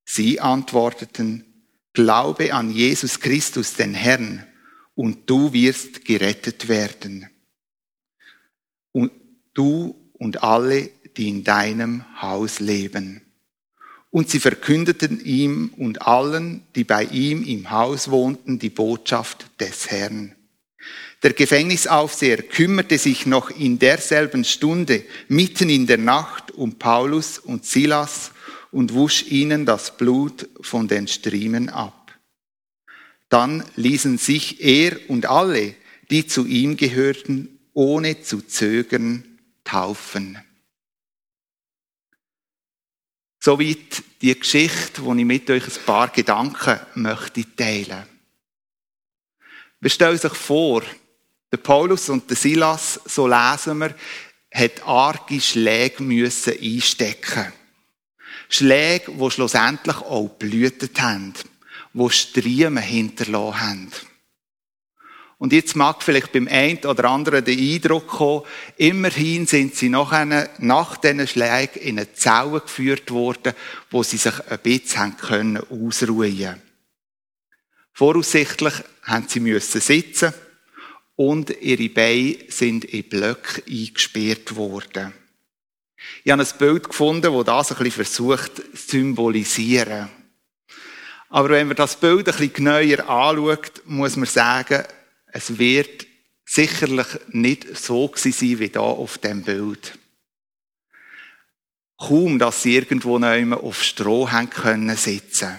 Sie 0.06 0.40
antworteten, 0.40 1.44
Glaube 1.92 2.54
an 2.54 2.70
Jesus 2.70 3.20
Christus, 3.20 3.75
den 3.75 3.92
Herrn, 3.92 4.47
und 4.94 5.28
du 5.28 5.52
wirst 5.52 6.06
gerettet 6.06 6.68
werden. 6.68 7.28
Und 8.92 9.12
du 9.52 9.94
und 10.14 10.42
alle, 10.42 10.88
die 11.18 11.28
in 11.28 11.44
deinem 11.44 12.23
Haus 12.23 12.61
leben. 12.61 13.20
Und 14.08 14.30
sie 14.30 14.40
verkündeten 14.40 15.23
ihm 15.23 15.75
und 15.76 16.06
allen, 16.06 16.62
die 16.76 16.85
bei 16.85 17.04
ihm 17.04 17.44
im 17.44 17.70
Haus 17.70 18.11
wohnten, 18.11 18.58
die 18.58 18.70
Botschaft 18.70 19.50
des 19.61 19.90
Herrn. 19.90 20.35
Der 21.22 21.32
Gefängnisaufseher 21.32 22.42
kümmerte 22.42 22.96
sich 22.96 23.26
noch 23.26 23.50
in 23.50 23.78
derselben 23.78 24.44
Stunde, 24.44 25.04
mitten 25.26 25.68
in 25.68 25.87
der 25.87 25.98
Nacht, 25.98 26.52
um 26.52 26.78
Paulus 26.78 27.38
und 27.38 27.64
Silas 27.64 28.30
und 28.70 28.94
wusch 28.94 29.25
ihnen 29.25 29.66
das 29.66 29.96
Blut 29.96 30.48
von 30.60 30.87
den 30.87 31.08
Striemen 31.08 31.70
ab. 31.70 32.18
Dann 33.28 33.64
ließen 33.76 34.16
sich 34.16 34.60
er 34.60 35.10
und 35.10 35.26
alle, 35.26 35.75
die 36.10 36.26
zu 36.26 36.46
ihm 36.46 36.76
gehörten, 36.76 37.58
ohne 37.72 38.22
zu 38.22 38.40
zögern, 38.40 39.25
taufen. 39.64 40.38
Soweit 43.40 44.02
die 44.22 44.38
Geschichte, 44.38 45.02
wo 45.04 45.14
ich 45.14 45.25
mit 45.25 45.50
euch 45.50 45.64
ein 45.64 45.84
paar 45.84 46.08
Gedanken 46.08 46.80
möchte 46.94 47.44
teilen. 47.54 48.04
Wir 49.80 49.90
stellen 49.90 50.18
sich 50.18 50.34
vor, 50.34 50.82
der 51.52 51.59
Paulus 51.59 52.09
und 52.09 52.28
der 52.28 52.37
Silas, 52.37 53.00
so 53.05 53.26
lesen 53.26 53.78
wir, 53.78 53.95
hat 54.52 54.87
arge 54.87 55.40
Schläge 55.40 56.02
müssen 56.02 56.55
einstecken. 56.61 57.52
Schläge, 58.49 59.12
die 59.12 59.31
schlussendlich 59.31 59.97
auch 59.97 60.28
blühtet 60.28 61.00
haben, 61.00 61.35
die 61.93 62.11
Striemen 62.11 62.83
hinterlassen 62.83 63.61
haben. 63.61 63.93
Und 65.38 65.52
jetzt 65.52 65.76
mag 65.76 66.02
vielleicht 66.02 66.33
beim 66.33 66.49
einen 66.49 66.85
oder 66.85 67.05
anderen 67.05 67.45
der 67.45 67.55
Eindruck 67.55 68.09
kommen, 68.09 68.43
immerhin 68.76 69.47
sind 69.47 69.76
sie 69.76 69.88
nachher, 69.88 70.50
nach 70.59 70.97
diesen 70.97 71.28
Schlägen 71.28 71.81
in 71.81 71.99
eine 71.99 72.12
Zelle 72.12 72.61
geführt 72.61 73.12
worden, 73.12 73.55
wo 73.90 74.02
sie 74.02 74.17
sich 74.17 74.35
ein 74.50 74.59
bisschen 74.59 75.17
können 75.17 75.62
ausruhen 75.71 76.61
Voraussichtlich 77.93 78.75
haben 79.02 79.28
sie 79.28 79.40
müssen 79.40 79.81
sitzen 79.81 80.35
und 81.18 81.50
ihre 81.60 81.88
Beine 81.88 82.37
sind 82.46 82.84
in 82.84 83.02
Blöcke 83.02 83.64
eingesperrt 83.68 84.54
worden. 84.54 85.12
Ich 86.22 86.30
habe 86.30 86.40
ein 86.40 86.58
Bild 86.58 86.88
gefunden, 86.88 87.34
das 87.34 87.44
das 87.44 87.72
ein 87.72 87.78
bisschen 87.78 88.04
versucht 88.04 88.56
zu 88.56 88.62
symbolisieren. 88.76 90.08
Aber 91.28 91.48
wenn 91.48 91.66
man 91.66 91.76
das 91.76 91.98
Bild 91.98 92.28
ein 92.28 92.37
bisschen 92.37 92.52
genauer 92.52 93.08
anschaut, 93.10 93.82
muss 93.87 94.14
man 94.14 94.28
sagen, 94.28 94.84
es 95.32 95.58
wird 95.58 96.06
sicherlich 96.44 97.08
nicht 97.30 97.76
so 97.76 98.12
sein 98.14 98.32
wie 98.38 98.68
da 98.68 98.80
auf 98.80 99.18
dem 99.18 99.42
Bild. 99.42 99.98
Kaum, 101.96 102.38
dass 102.38 102.62
sie 102.62 102.76
irgendwo 102.76 103.18
neu 103.18 103.54
auf 103.54 103.82
Stroh 103.82 104.30
haben 104.30 104.50
können 104.50 104.96
sitzen. 104.96 105.58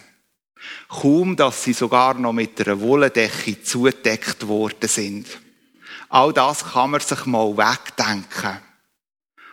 Kaum, 0.88 1.36
dass 1.36 1.66
sie 1.66 1.74
sogar 1.74 2.14
noch 2.14 2.32
mit 2.32 2.66
einer 2.66 2.80
Wolldecke 2.80 3.62
zugedeckt 3.62 4.48
worden 4.48 4.88
sind. 4.88 5.28
All 6.10 6.34
das 6.34 6.72
kann 6.72 6.90
man 6.90 7.02
sich 7.02 7.26
mal 7.28 7.56
wegdenken. 7.56 8.58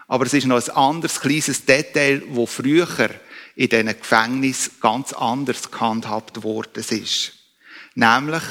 Aber 0.08 0.24
es 0.24 0.32
ist 0.32 0.46
noch 0.46 0.56
ein 0.56 0.74
anderes 0.74 1.20
kleines 1.20 1.66
Detail, 1.66 2.22
wo 2.28 2.46
früher 2.46 3.10
in 3.56 3.68
diesen 3.68 3.86
Gefängnissen 3.86 4.72
ganz 4.80 5.12
anders 5.12 5.70
gehandhabt 5.70 6.42
worden 6.42 6.82
ist. 6.88 7.32
Nämlich, 7.94 8.42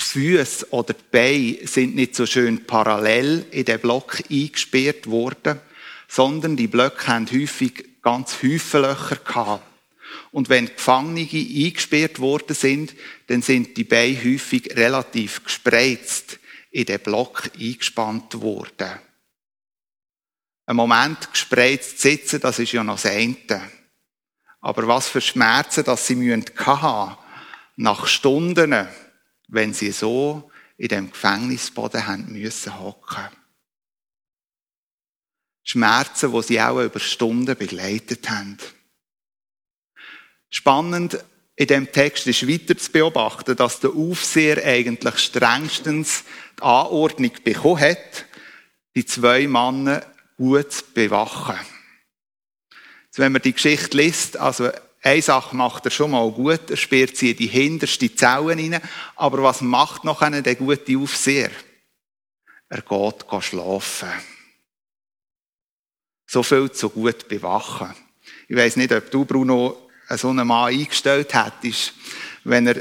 die 0.00 0.04
Füße 0.04 0.72
oder 0.72 0.94
die 0.94 1.04
Beine 1.12 1.66
sind 1.68 1.94
nicht 1.94 2.16
so 2.16 2.26
schön 2.26 2.66
parallel 2.66 3.46
in 3.52 3.64
den 3.64 3.80
Block 3.80 4.20
eingesperrt 4.28 5.06
worden, 5.06 5.60
sondern 6.08 6.56
die 6.56 6.66
Blöcke 6.66 7.06
haben 7.06 7.30
häufig 7.30 7.84
ganz 8.02 8.42
Häufenlöcher 8.42 9.16
gehabt. 9.16 9.64
Und 10.32 10.48
wenn 10.48 10.66
Gefangene 10.66 11.28
eingesperrt 11.30 12.18
worden 12.18 12.54
sind, 12.54 12.94
dann 13.28 13.42
sind 13.42 13.76
die 13.76 13.84
Beine 13.84 14.16
häufig 14.24 14.74
relativ 14.76 15.44
gespreizt 15.44 16.38
in 16.74 16.86
den 16.86 17.00
Block 17.00 17.52
eingespannt 17.54 18.40
worden. 18.40 18.98
Ein 20.66 20.74
Moment 20.74 21.30
gespreizt 21.30 22.00
sitzen, 22.00 22.40
das 22.40 22.58
ist 22.58 22.72
ja 22.72 22.82
noch 22.82 23.00
das 23.00 23.06
eine. 23.06 23.70
Aber 24.60 24.88
was 24.88 25.08
für 25.08 25.20
Schmerzen, 25.20 25.84
dass 25.84 26.08
sie 26.08 26.16
mühen 26.16 26.44
haben, 26.58 27.16
nach 27.76 28.08
Stunden, 28.08 28.88
wenn 29.46 29.72
sie 29.72 29.92
so 29.92 30.50
in 30.76 30.88
dem 30.88 31.12
Gefängnisboden 31.12 32.08
haben 32.08 32.32
müssen 32.32 32.80
hocken. 32.80 33.28
Schmerzen, 35.62 36.32
wo 36.32 36.42
sie 36.42 36.60
auch 36.60 36.80
über 36.80 36.98
Stunden 36.98 37.56
begleitet 37.56 38.28
haben. 38.28 38.58
Spannend 40.50 41.24
in 41.56 41.66
dem 41.66 41.92
Text 41.92 42.26
ist 42.26 42.48
weiter 42.48 42.76
zu 42.76 42.90
beobachten, 42.90 43.56
dass 43.56 43.80
der 43.80 43.90
Aufseher 43.90 44.64
eigentlich 44.64 45.18
strengstens 45.18 46.24
die 46.58 46.62
Anordnung 46.62 47.32
bekommen 47.44 47.80
hat, 47.80 48.26
die 48.96 49.06
zwei 49.06 49.46
Männer 49.46 50.04
gut 50.36 50.72
zu 50.72 50.84
bewachen. 50.92 51.58
Also 53.08 53.22
wenn 53.22 53.32
man 53.32 53.42
die 53.42 53.52
Geschichte 53.52 53.96
liest, 53.96 54.36
also 54.36 54.70
eine 55.02 55.22
Sache 55.22 55.54
macht 55.54 55.84
er 55.84 55.90
schon 55.90 56.10
mal 56.10 56.30
gut, 56.32 56.70
er 56.70 56.76
sperrt 56.76 57.16
sie 57.16 57.30
in 57.30 57.36
die 57.36 57.46
hinterste 57.46 58.12
Zelle 58.14 58.48
rein, 58.48 58.80
aber 59.14 59.42
was 59.42 59.60
macht 59.60 60.02
noch 60.04 60.22
einer 60.22 60.42
der 60.42 60.56
gute 60.56 60.98
Aufseher? 60.98 61.50
Er 62.68 62.82
geht, 62.82 63.28
geht 63.28 63.44
schlafen. 63.44 64.08
So 66.26 66.42
viel 66.42 66.72
zu 66.72 66.90
gut 66.90 67.28
bewachen. 67.28 67.94
Ich 68.48 68.56
weiß 68.56 68.76
nicht, 68.76 68.92
ob 68.92 69.10
du, 69.10 69.24
Bruno, 69.24 69.83
so 70.10 70.30
einen 70.30 70.46
Mann 70.46 70.72
eingestellt 70.72 71.34
hättest, 71.34 71.94
wenn 72.44 72.66
er 72.66 72.80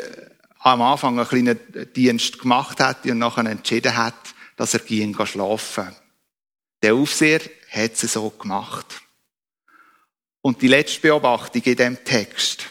am 0.60 0.82
Anfang 0.82 1.20
einen 1.20 1.28
kleinen 1.28 1.60
Dienst 1.94 2.40
gemacht 2.40 2.80
hätte 2.80 3.12
und 3.12 3.20
nachher 3.20 3.46
entschieden 3.46 3.96
hat, 3.96 4.34
dass 4.56 4.74
er 4.74 4.80
gehen 4.80 5.16
schlafen. 5.26 5.96
Der 6.82 6.96
Aufseher 6.96 7.42
hat 7.72 7.94
es 7.94 8.14
so 8.14 8.30
gemacht. 8.30 9.02
Und 10.42 10.62
die 10.62 10.68
letzte 10.68 11.02
Beobachtung 11.02 11.62
in 11.64 11.76
dem 11.76 12.04
Text. 12.04 12.70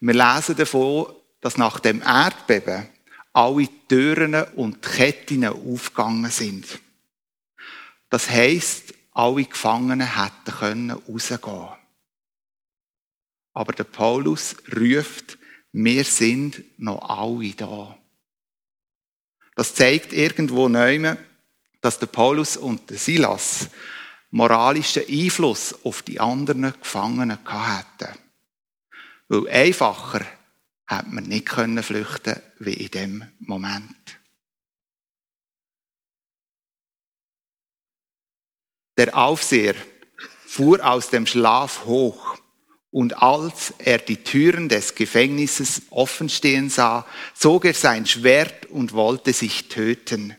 Wir 0.00 0.14
lesen 0.14 0.56
davon, 0.56 1.06
dass 1.40 1.58
nach 1.58 1.78
dem 1.80 2.02
Erdbeben 2.02 2.88
alle 3.32 3.68
Türen 3.88 4.34
und 4.34 4.82
Ketten 4.82 5.44
aufgegangen 5.44 6.30
sind. 6.30 6.66
Das 8.10 8.28
heisst, 8.28 8.94
alle 9.12 9.44
Gefangenen 9.44 10.16
hätten 10.16 10.58
können 10.58 10.90
rausgehen. 10.90 11.81
Aber 13.52 13.72
der 13.72 13.84
Paulus 13.84 14.56
ruft, 14.74 15.38
wir 15.72 16.04
sind 16.04 16.62
noch 16.78 17.08
alle 17.08 17.52
da. 17.54 17.98
Das 19.54 19.74
zeigt 19.74 20.12
irgendwo 20.12 20.68
neume, 20.68 21.18
dass 21.80 21.98
der 21.98 22.06
Paulus 22.06 22.56
und 22.56 22.88
der 22.90 22.98
Silas 22.98 23.68
moralischen 24.30 25.02
Einfluss 25.08 25.84
auf 25.84 26.02
die 26.02 26.20
anderen 26.20 26.72
Gefangenen 26.72 27.38
hatten. 27.44 28.18
Weil 29.28 29.48
einfacher 29.48 30.24
hätte 30.86 31.08
man 31.08 31.24
nicht 31.24 31.46
können 31.46 31.82
flüchten 31.82 32.40
wie 32.58 32.74
in 32.74 32.90
dem 32.90 33.32
Moment. 33.40 34.18
Der 38.96 39.16
Aufseher 39.16 39.74
fuhr 40.46 40.84
aus 40.84 41.10
dem 41.10 41.26
Schlaf 41.26 41.84
hoch 41.84 42.38
und 42.92 43.20
als 43.20 43.74
er 43.78 43.98
die 43.98 44.18
Türen 44.18 44.68
des 44.68 44.94
Gefängnisses 44.94 45.82
offen 45.90 46.28
stehen 46.28 46.70
sah, 46.70 47.04
zog 47.34 47.64
er 47.64 47.74
sein 47.74 48.06
Schwert 48.06 48.66
und 48.66 48.92
wollte 48.92 49.32
sich 49.32 49.68
töten 49.68 50.36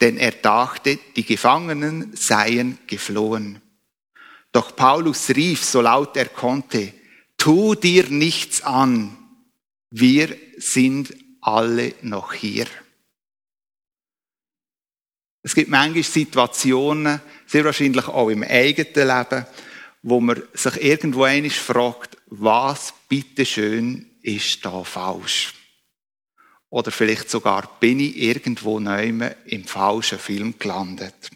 denn 0.00 0.16
er 0.16 0.32
dachte, 0.32 0.98
die 1.16 1.24
Gefangenen 1.24 2.16
seien 2.16 2.78
geflohen. 2.86 3.60
Doch 4.52 4.74
Paulus 4.74 5.30
rief, 5.30 5.64
so 5.64 5.80
laut 5.80 6.16
er 6.16 6.26
konnte, 6.26 6.92
tu 7.36 7.74
dir 7.74 8.08
nichts 8.08 8.62
an, 8.62 9.16
wir 9.90 10.36
sind 10.56 11.14
alle 11.40 11.94
noch 12.02 12.32
hier. 12.32 12.66
Es 15.42 15.54
gibt 15.54 15.70
manchmal 15.70 16.02
Situationen, 16.02 17.20
sehr 17.46 17.64
wahrscheinlich 17.64 18.08
auch 18.08 18.28
im 18.28 18.42
eigenen 18.42 18.92
Leben, 18.94 19.46
wo 20.02 20.20
man 20.20 20.42
sich 20.54 20.82
irgendwo 20.82 21.24
einig 21.24 21.58
fragt, 21.58 22.16
was 22.26 22.94
bitteschön 23.08 24.10
ist 24.22 24.64
da 24.64 24.84
falsch? 24.84 25.54
Oder 26.70 26.90
vielleicht 26.92 27.28
sogar 27.28 27.78
bin 27.80 28.00
ich 28.00 28.16
irgendwo 28.16 28.78
neu 28.78 29.32
im 29.46 29.64
falschen 29.64 30.18
Film 30.18 30.54
gelandet. 30.58 31.30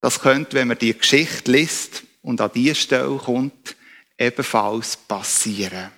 Das 0.00 0.20
könnte, 0.20 0.56
wenn 0.56 0.68
man 0.68 0.78
die 0.78 0.98
Geschichte 0.98 1.52
liest 1.52 2.02
und 2.22 2.40
an 2.40 2.50
diese 2.52 2.74
Stelle 2.74 3.16
kommt, 3.18 3.76
ebenfalls 4.18 4.96
passieren. 4.96 5.92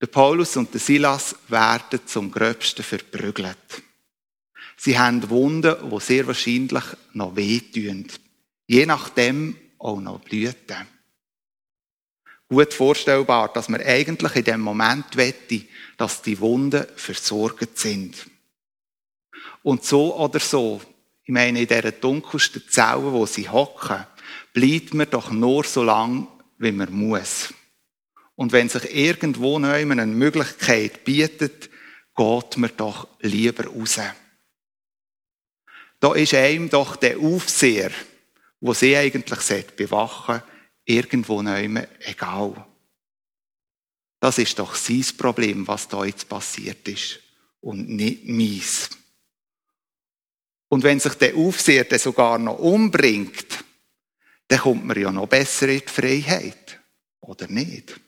Der 0.00 0.06
Paulus 0.06 0.56
und 0.56 0.72
der 0.72 0.80
Silas 0.80 1.36
werden 1.48 2.00
zum 2.06 2.32
Gröbsten 2.32 2.84
verprügelt. 2.84 3.56
Sie 4.76 4.98
haben 4.98 5.28
Wunden, 5.30 5.76
die 5.90 6.00
sehr 6.00 6.26
wahrscheinlich 6.26 6.82
noch 7.12 7.36
wehtun. 7.36 8.08
Je 8.72 8.86
nachdem 8.86 9.54
auch 9.78 10.00
noch 10.00 10.20
Blüten. 10.20 10.88
Gut 12.48 12.72
vorstellbar, 12.72 13.52
dass 13.52 13.68
man 13.68 13.82
eigentlich 13.82 14.34
in 14.34 14.44
dem 14.44 14.62
Moment 14.62 15.14
wette, 15.14 15.66
dass 15.98 16.22
die 16.22 16.40
Wunden 16.40 16.86
versorgt 16.96 17.78
sind. 17.78 18.30
Und 19.62 19.84
so 19.84 20.16
oder 20.16 20.40
so, 20.40 20.80
ich 21.22 21.34
meine, 21.34 21.60
in 21.60 21.66
dieser 21.66 21.92
dunkelsten 21.92 22.66
Zelle, 22.66 23.12
wo 23.12 23.26
sie 23.26 23.50
hocken, 23.50 24.06
bleibt 24.54 24.94
man 24.94 25.10
doch 25.10 25.30
nur 25.30 25.64
so 25.64 25.82
lang, 25.82 26.26
wie 26.56 26.72
man 26.72 26.90
muss. 26.94 27.52
Und 28.36 28.52
wenn 28.52 28.70
sich 28.70 28.96
irgendwo 28.96 29.58
noch 29.58 29.68
eine 29.68 30.06
Möglichkeit 30.06 31.04
bietet, 31.04 31.68
geht 32.16 32.56
man 32.56 32.70
doch 32.78 33.06
lieber 33.20 33.66
raus. 33.66 34.00
Da 36.00 36.14
ist 36.14 36.32
einem 36.32 36.70
doch 36.70 36.96
der 36.96 37.18
Aufseher, 37.18 37.90
wo 38.62 38.72
sie 38.72 38.96
eigentlich 38.96 39.66
bewachen 39.76 40.40
irgendwo 40.84 41.42
noch 41.42 41.56
egal. 41.56 42.64
Das 44.20 44.38
ist 44.38 44.56
doch 44.56 44.76
sein 44.76 45.04
Problem, 45.18 45.66
was 45.66 45.88
da 45.88 46.04
jetzt 46.04 46.28
passiert 46.28 46.86
ist. 46.86 47.18
Und 47.60 47.88
nicht 47.88 48.24
meins. 48.24 48.90
Und 50.68 50.84
wenn 50.84 51.00
sich 51.00 51.14
der 51.14 51.34
Aufseher 51.34 51.84
dann 51.84 51.98
sogar 51.98 52.38
noch 52.38 52.60
umbringt, 52.60 53.64
dann 54.46 54.60
kommt 54.60 54.84
man 54.84 55.00
ja 55.00 55.10
noch 55.10 55.26
besser 55.26 55.68
in 55.68 55.80
die 55.80 55.88
Freiheit. 55.88 56.80
Oder 57.20 57.48
nicht? 57.48 58.00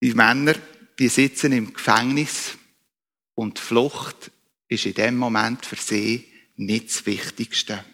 Die 0.00 0.14
Männer, 0.14 0.54
die 0.98 1.08
sitzen 1.08 1.52
im 1.52 1.74
Gefängnis 1.74 2.56
und 3.34 3.58
die 3.58 3.62
Flucht 3.62 4.30
ist 4.68 4.86
in 4.86 4.94
dem 4.94 5.18
Moment 5.18 5.66
für 5.66 5.76
sie 5.76 6.35
nicht 6.56 6.88
das 6.88 7.06
Wichtigste. 7.06 7.84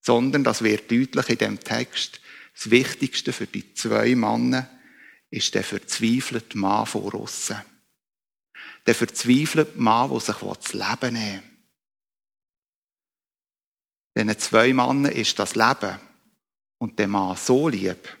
Sondern, 0.00 0.44
das 0.44 0.62
wird 0.62 0.90
deutlich 0.90 1.28
in 1.28 1.38
dem 1.38 1.60
Text, 1.60 2.20
das 2.54 2.70
Wichtigste 2.70 3.32
für 3.32 3.46
die 3.46 3.74
zwei 3.74 4.14
Männer 4.14 4.68
ist 5.30 5.54
der 5.54 5.64
verzweifelte 5.64 6.58
Mann 6.58 6.86
vor 6.86 7.14
aussen. 7.14 7.60
Der 8.86 8.94
verzweifelte 8.94 9.78
Mann, 9.78 10.10
der 10.10 10.20
sich 10.20 10.36
das 10.36 10.72
Leben 10.72 11.14
nehmen 11.14 11.42
will. 11.42 11.50
Diesen 14.16 14.38
zwei 14.38 14.72
Männern 14.72 15.12
ist 15.12 15.38
das 15.38 15.54
Leben 15.54 15.98
und 16.78 16.98
der 16.98 17.08
Mann 17.08 17.36
so 17.36 17.68
lieb, 17.68 18.18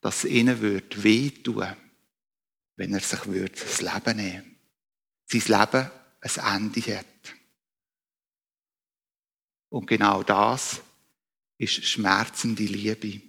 dass 0.00 0.24
es 0.24 0.30
ihnen 0.30 0.60
würde 0.60 1.02
wehtun, 1.02 1.76
wenn 2.76 2.94
er 2.94 3.00
sich 3.00 3.26
würde 3.26 3.54
das 3.54 3.80
Leben 3.80 4.16
nehmen 4.16 4.56
Sein 5.26 5.40
Leben 5.40 5.90
ein 6.20 6.64
Ende 6.64 6.98
hat. 6.98 7.33
Und 9.74 9.88
genau 9.88 10.22
das 10.22 10.80
ist 11.58 11.84
schmerzende 11.84 12.62
Liebe. 12.62 13.20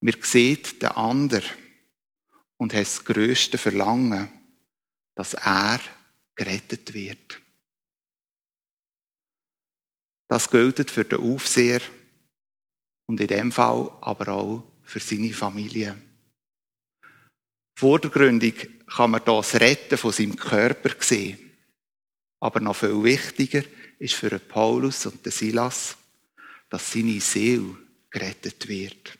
Wir 0.00 0.14
sieht 0.22 0.80
den 0.80 0.88
anderen 0.88 1.44
und 2.56 2.72
hat 2.72 2.80
das 2.80 3.04
grösste 3.04 3.58
Verlangen, 3.58 4.32
dass 5.14 5.34
er 5.34 5.78
gerettet 6.34 6.94
wird. 6.94 7.42
Das 10.28 10.50
gilt 10.50 10.90
für 10.90 11.04
den 11.04 11.20
Aufseher 11.20 11.82
und 13.04 13.20
in 13.20 13.28
dem 13.28 13.52
Fall 13.52 13.90
aber 14.00 14.28
auch 14.28 14.64
für 14.82 15.00
seine 15.00 15.34
Familie. 15.34 16.00
Vordergründig 17.78 18.86
kann 18.86 19.10
man 19.10 19.24
das 19.26 19.56
Retten 19.56 19.98
von 19.98 20.12
seinem 20.12 20.36
Körper 20.36 20.94
sehen. 21.02 21.38
Aber 22.42 22.60
noch 22.60 22.76
viel 22.76 23.02
wichtiger 23.02 23.62
ist 24.00 24.14
für 24.14 24.36
Paulus 24.38 25.06
und 25.06 25.24
Silas, 25.30 25.96
dass 26.70 26.92
seine 26.92 27.20
Seele 27.20 27.76
gerettet 28.08 28.66
wird. 28.66 29.18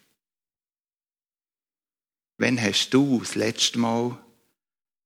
Wann 2.38 2.60
hast 2.60 2.88
du 2.90 3.18
das 3.20 3.34
letzte 3.34 3.78
Mal 3.78 4.18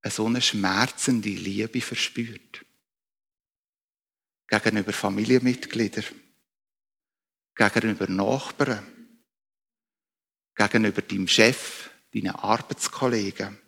eine 0.00 0.12
so 0.12 0.26
eine 0.26 0.40
schmerzende 0.40 1.30
Liebe 1.30 1.80
verspürt? 1.80 2.64
Gegenüber 4.46 4.92
Familienmitgliedern, 4.92 6.04
gegenüber 7.56 8.08
Nachbarn, 8.08 8.86
gegenüber 10.54 11.02
deinem 11.02 11.26
Chef, 11.26 11.90
deinen 12.12 12.30
Arbeitskollegen, 12.30 13.58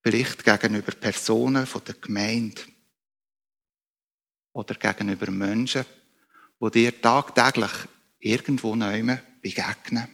vielleicht 0.00 0.42
gegenüber 0.42 0.92
Personen 0.92 1.68
der 1.86 1.94
Gemeinde 1.96 2.71
oder 4.52 4.74
gegenüber 4.74 5.30
Menschen, 5.30 5.84
die 6.60 6.70
dir 6.70 7.00
tagtäglich 7.00 7.72
irgendwo 8.18 8.74
neu 8.76 9.18
begegnen. 9.40 10.08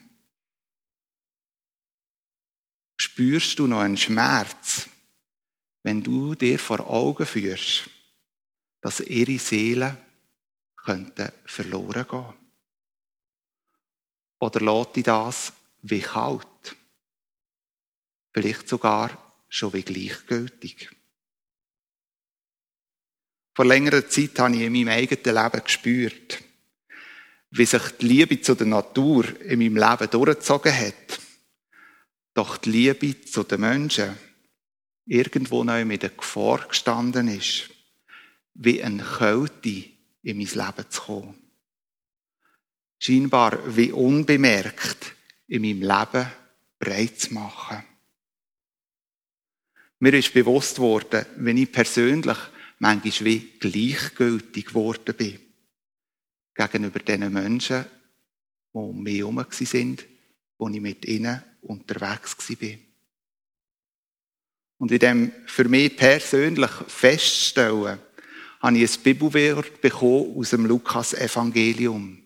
Spürst 2.97 3.59
du 3.59 3.67
noch 3.67 3.81
einen 3.81 3.97
Schmerz, 3.97 4.89
wenn 5.83 6.03
du 6.03 6.35
dir 6.35 6.59
vor 6.59 6.89
Augen 6.89 7.27
führst, 7.27 7.89
dass 8.81 9.01
ihre 9.01 9.39
Seelen 9.39 9.97
könnten 10.77 11.31
verloren 11.45 12.07
gehen? 12.09 12.35
Oder 14.41 14.61
lässt 14.61 14.97
dich 14.97 15.05
das 15.05 15.53
wie 15.83 16.01
kalt? 16.01 16.77
Vielleicht 18.33 18.69
sogar 18.69 19.35
schon 19.49 19.73
wie 19.73 19.83
gleichgültig. 19.83 20.91
Vor 23.59 23.65
längerer 23.65 24.09
Zeit 24.09 24.39
habe 24.39 24.55
ich 24.55 24.61
in 24.61 24.73
meinem 24.73 24.87
eigenen 24.87 25.35
Leben 25.35 25.65
gespürt, 25.65 26.39
wie 27.51 27.67
sich 27.67 27.83
die 28.01 28.07
Liebe 28.07 28.41
zu 28.41 28.55
der 28.55 28.69
Natur 28.69 29.25
in 29.41 29.59
meinem 29.59 29.75
Leben 29.75 30.11
durchgezogen 30.13 30.73
hat. 30.73 31.19
Doch 32.35 32.57
die 32.59 32.71
Liebe 32.71 33.21
zu 33.23 33.43
den 33.43 33.63
Menschen 33.63 34.17
irgendwo 35.07 35.65
neu 35.65 35.85
mit 35.85 36.05
der 36.05 36.11
Gefahr 36.11 36.69
gestanden 36.69 37.27
ist, 37.27 37.71
wie 38.55 38.81
eine 38.81 39.03
Kälte 39.03 39.91
in 40.23 40.37
mein 40.37 40.47
Leben 40.47 40.89
zu 40.89 41.01
kommen 41.03 41.35
scheinbar 43.01 43.59
wie 43.77 43.91
unbemerkt 43.91 45.17
in 45.49 45.63
meinem 45.63 45.83
Leben 45.83 46.31
breit 46.79 47.19
zu 47.19 47.35
machen. 47.35 47.83
Mir 49.99 50.15
ist 50.15 50.33
bewusst 50.33 50.79
worden, 50.79 51.27
wenn 51.39 51.57
ich 51.57 51.73
persönlich 51.73 52.39
manchmal 52.79 53.25
wie 53.25 53.53
gleichgültig 53.59 54.67
geworden 54.67 55.15
bin 55.17 55.39
gegenüber 56.55 56.99
den 56.99 57.33
Menschen, 57.33 57.85
die 58.75 58.79
um 58.79 59.03
mich 59.03 59.19
herum 59.19 59.45
sind, 59.51 60.05
wo 60.59 60.69
ich 60.69 60.81
mit 60.81 61.05
ihnen 61.05 61.43
unterwegs 61.63 62.37
war. 62.49 62.79
Und 64.79 64.93
in 64.93 64.99
dem 64.99 65.33
für 65.47 65.69
mich 65.69 65.97
persönlich 65.97 66.71
feststellen, 66.87 67.99
habe 68.61 68.79
ich 68.79 68.97
ein 68.97 69.03
Bibelwort 69.03 69.81
bekommen 69.81 70.37
aus 70.37 70.51
dem 70.51 70.67
Lukas-Evangelium. 70.67 72.23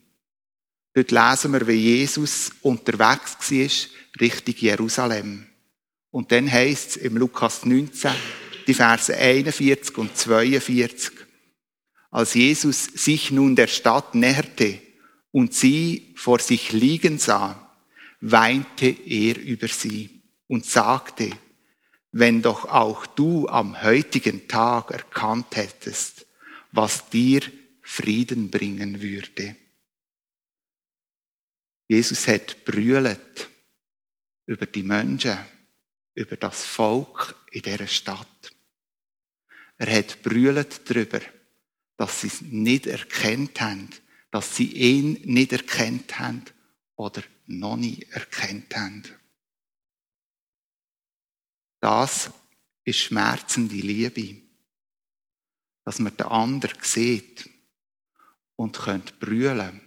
Dort 0.94 1.10
lesen 1.10 1.52
wir, 1.52 1.66
wie 1.66 1.96
Jesus 1.96 2.52
unterwegs 2.62 3.50
war, 3.50 4.20
Richtung 4.20 4.54
Jerusalem. 4.58 5.46
Und 6.10 6.32
dann 6.32 6.50
heißt 6.50 6.90
es 6.90 6.96
im 6.96 7.16
Lukas 7.16 7.64
19, 7.64 8.12
die 8.66 8.74
Verse 8.74 9.16
41 9.16 9.96
und 9.98 10.16
42. 10.16 11.12
Als 12.10 12.34
Jesus 12.34 12.84
sich 12.84 13.30
nun 13.30 13.56
der 13.56 13.68
Stadt 13.68 14.14
näherte 14.14 14.80
und 15.30 15.54
sie 15.54 16.12
vor 16.16 16.38
sich 16.38 16.72
liegen 16.72 17.18
sah, 17.18 17.74
weinte 18.20 18.86
er 18.86 19.38
über 19.38 19.68
sie 19.68 20.22
und 20.46 20.66
sagte, 20.66 21.30
wenn 22.12 22.42
doch 22.42 22.66
auch 22.66 23.06
du 23.06 23.48
am 23.48 23.82
heutigen 23.82 24.46
Tag 24.46 24.90
erkannt 24.90 25.56
hättest, 25.56 26.26
was 26.70 27.08
dir 27.08 27.40
Frieden 27.80 28.50
bringen 28.50 29.00
würde. 29.00 29.56
Jesus 31.88 32.28
hat 32.28 32.64
brüllt 32.64 33.48
über 34.46 34.66
die 34.66 34.82
Menschen, 34.82 35.38
über 36.14 36.36
das 36.36 36.64
Volk 36.64 37.34
in 37.50 37.62
dieser 37.62 37.86
Stadt. 37.86 38.52
Er 39.78 39.98
hat 39.98 40.22
brüllt 40.22 40.88
darüber, 40.88 41.20
dass 41.96 42.20
sie 42.20 42.26
es 42.28 42.40
nicht 42.42 42.86
erkennt 42.86 43.60
haben, 43.60 43.88
dass 44.30 44.56
sie 44.56 44.72
ihn 44.72 45.12
nicht 45.24 45.52
erkennt 45.52 46.18
haben 46.18 46.44
oder 46.96 47.22
noch 47.46 47.76
nie 47.76 48.06
erkannt 48.10 48.74
haben. 48.76 49.02
Das 51.80 52.30
ist 52.84 52.98
schmerzende 52.98 53.74
Liebe. 53.74 54.40
Dass 55.84 55.98
man 55.98 56.16
den 56.16 56.26
anderen 56.26 56.78
sieht 56.82 57.50
und 58.54 58.78
könnt 58.78 59.18
brüllen 59.18 59.80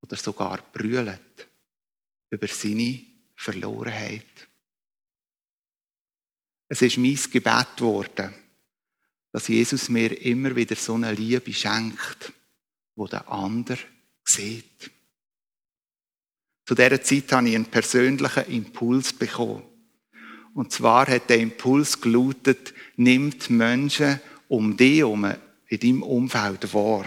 oder 0.00 0.16
sogar 0.16 0.62
brüllt 0.72 1.48
über 2.30 2.48
seine 2.48 3.04
Verlorenheit. 3.36 4.48
Es 6.72 6.80
ist 6.80 6.96
mein 6.96 7.18
Gebet 7.30 7.76
geworden, 7.76 8.32
dass 9.30 9.48
Jesus 9.48 9.90
mir 9.90 10.18
immer 10.22 10.56
wieder 10.56 10.74
so 10.74 10.94
eine 10.94 11.12
Liebe 11.12 11.52
schenkt, 11.52 12.32
wo 12.96 13.06
der 13.06 13.30
andere 13.30 13.76
sieht. 14.24 14.90
Zu 16.64 16.74
dieser 16.74 17.02
Zeit 17.02 17.30
habe 17.30 17.50
ich 17.50 17.56
einen 17.56 17.66
persönlichen 17.66 18.46
Impuls 18.46 19.12
bekommen. 19.12 19.64
Und 20.54 20.72
zwar 20.72 21.08
hat 21.08 21.28
der 21.28 21.40
Impuls 21.40 22.00
gelautet, 22.00 22.72
nimmt 22.96 23.50
Menschen 23.50 24.18
um 24.48 24.74
dich 24.74 25.00
herum 25.00 25.30
in 25.66 25.78
deinem 25.78 26.02
Umfeld 26.02 26.72
wahr. 26.72 27.04